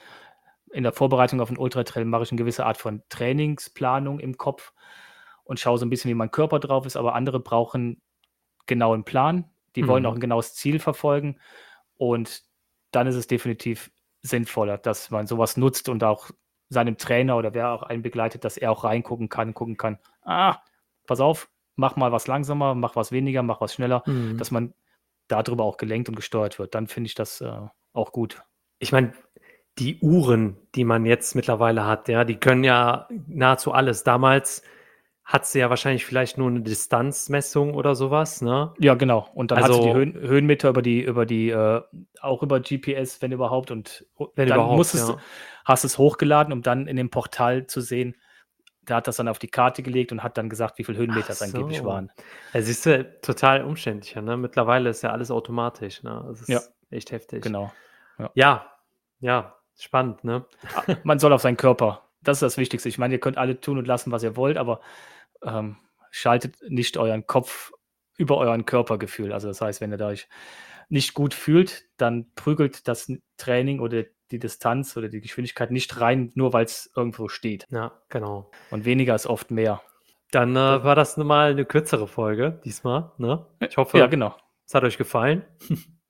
[0.73, 4.73] in der Vorbereitung auf den Ultratrail mache ich eine gewisse Art von Trainingsplanung im Kopf
[5.45, 8.01] und schaue so ein bisschen, wie mein Körper drauf ist, aber andere brauchen
[8.67, 9.89] genau einen Plan, die mhm.
[9.89, 11.39] wollen auch ein genaues Ziel verfolgen
[11.97, 12.43] und
[12.91, 13.91] dann ist es definitiv
[14.23, 16.31] sinnvoller, dass man sowas nutzt und auch
[16.69, 20.59] seinem Trainer oder wer auch einen begleitet, dass er auch reingucken kann, gucken kann, ah,
[21.07, 24.39] pass auf, mach mal was langsamer, mach was weniger, mach was schneller, mhm.
[24.39, 24.75] dass man
[25.29, 26.75] darüber auch gelenkt und gesteuert wird.
[26.75, 27.61] Dann finde ich das äh,
[27.93, 28.43] auch gut.
[28.79, 29.13] Ich meine,
[29.79, 34.05] die Uhren, die man jetzt mittlerweile hat, ja, die können ja nahezu alles.
[34.05, 34.63] Damals
[35.25, 38.75] hat sie ja wahrscheinlich vielleicht nur eine Distanzmessung oder sowas, ne?
[38.79, 39.29] Ja, genau.
[39.35, 41.81] Und dann also, hat sie die Höhen, Höhenmeter über die, über die, äh,
[42.21, 43.71] auch über GPS, wenn überhaupt.
[43.71, 45.17] Und wenn dann überhaupt, musstest, ja.
[45.65, 48.17] hast es hochgeladen, um dann in dem Portal zu sehen.
[48.89, 51.31] Der hat das dann auf die Karte gelegt und hat dann gesagt, wie viele Höhenmeter
[51.31, 51.45] es so.
[51.45, 52.11] angeblich waren.
[52.53, 54.37] Ja, siehst du, total umständlicher, ne?
[54.37, 56.25] Mittlerweile ist ja alles automatisch, ne?
[56.27, 56.61] Das ist ja.
[56.91, 57.43] echt heftig.
[57.43, 57.73] Genau.
[58.19, 58.31] Ja.
[58.35, 58.67] ja,
[59.21, 60.45] ja, spannend, ne?
[61.05, 62.89] Man soll auf seinen Körper das ist das Wichtigste.
[62.89, 64.81] Ich meine, ihr könnt alle tun und lassen, was ihr wollt, aber
[65.43, 65.77] ähm,
[66.11, 67.73] schaltet nicht euren Kopf
[68.17, 69.33] über euren Körpergefühl.
[69.33, 70.29] Also das heißt, wenn ihr euch
[70.89, 76.31] nicht gut fühlt, dann prügelt das Training oder die Distanz oder die Geschwindigkeit nicht rein,
[76.35, 77.67] nur weil es irgendwo steht.
[77.71, 78.51] Ja, genau.
[78.71, 79.83] Und weniger ist oft mehr.
[80.31, 83.13] Dann äh, war das nun mal eine kürzere Folge diesmal.
[83.19, 83.45] Ne?
[83.61, 84.35] Ich hoffe, ja, genau.
[84.67, 85.45] es hat euch gefallen.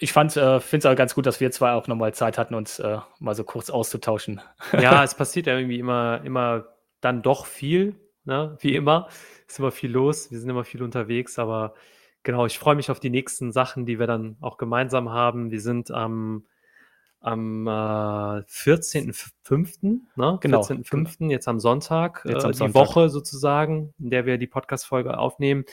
[0.00, 2.54] ich fand, äh, finde es aber ganz gut, dass wir zwei auch nochmal Zeit hatten,
[2.54, 4.40] uns äh, mal so kurz auszutauschen.
[4.72, 6.66] ja, es passiert ja irgendwie immer, immer
[7.00, 8.56] dann doch viel, ne?
[8.60, 9.08] wie immer.
[9.48, 11.74] Ist immer viel los, wir sind immer viel unterwegs, aber
[12.22, 15.50] genau, ich freue mich auf die nächsten Sachen, die wir dann auch gemeinsam haben.
[15.50, 16.46] Wir sind am,
[17.20, 20.38] am äh, 14.05., ne?
[20.40, 20.60] Genau.
[20.60, 22.74] 14.05., jetzt am Sonntag, Jetzt am äh, die Sonntag.
[22.74, 25.64] Woche sozusagen, in der wir die Podcast-Folge aufnehmen,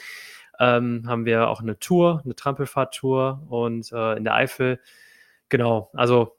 [0.60, 4.80] ähm, haben wir auch eine Tour, eine Trampelfahrt-Tour und äh, in der Eifel.
[5.48, 6.36] Genau, also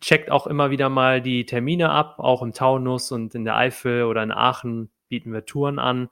[0.00, 4.04] checkt auch immer wieder mal die Termine ab, auch im Taunus und in der Eifel
[4.04, 6.08] oder in Aachen bieten wir Touren an.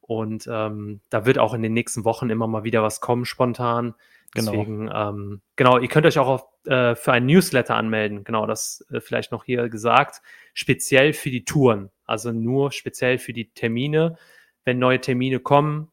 [0.00, 3.94] Und ähm, da wird auch in den nächsten Wochen immer mal wieder was kommen, spontan.
[4.34, 4.50] Genau.
[4.50, 8.24] Deswegen, ähm, genau, ihr könnt euch auch auf, äh, für ein Newsletter anmelden.
[8.24, 10.22] Genau, das äh, vielleicht noch hier gesagt.
[10.54, 11.90] Speziell für die Touren.
[12.04, 14.16] Also nur speziell für die Termine.
[14.64, 15.90] Wenn neue Termine kommen,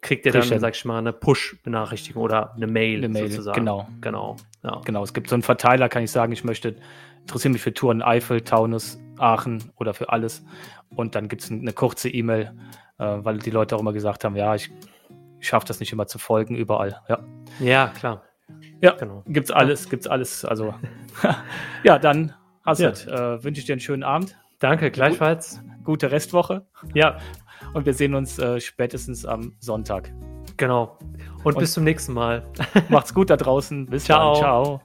[0.00, 3.58] kriegt ihr dann, sag ich mal, eine Push-Benachrichtigung oder eine Mail, Eine Mail, sozusagen.
[3.60, 3.88] genau.
[4.00, 4.36] Genau.
[4.62, 4.80] Ja.
[4.84, 6.76] Genau, es gibt so einen Verteiler, kann ich sagen, ich möchte,
[7.20, 10.44] interessiere mich für Touren Eifel, Taunus, Aachen oder für alles.
[10.90, 12.52] Und dann gibt es eine kurze E-Mail,
[12.98, 14.70] äh, weil die Leute auch immer gesagt haben, ja, ich,
[15.40, 17.00] schaffe das nicht immer zu folgen, überall.
[17.08, 17.18] Ja,
[17.60, 18.22] ja, klar.
[18.80, 19.22] ja Genau.
[19.26, 20.44] gibt's alles, gibt's alles.
[20.44, 20.74] Also,
[21.84, 22.34] ja, dann,
[22.64, 25.62] Hasset, äh, wünsche ich dir einen schönen Abend, Danke, gleichfalls.
[25.84, 27.18] gute Restwoche Ja,
[27.74, 30.12] und wir sehen uns äh, spätestens am Sonntag.
[30.56, 30.98] genau.
[31.44, 32.44] Und, Und- bis zum nächsten Mal.
[32.88, 33.86] Macht's gut da draußen.
[33.86, 34.32] Bis Ciao.
[34.34, 34.40] dann.
[34.42, 34.80] Ciao.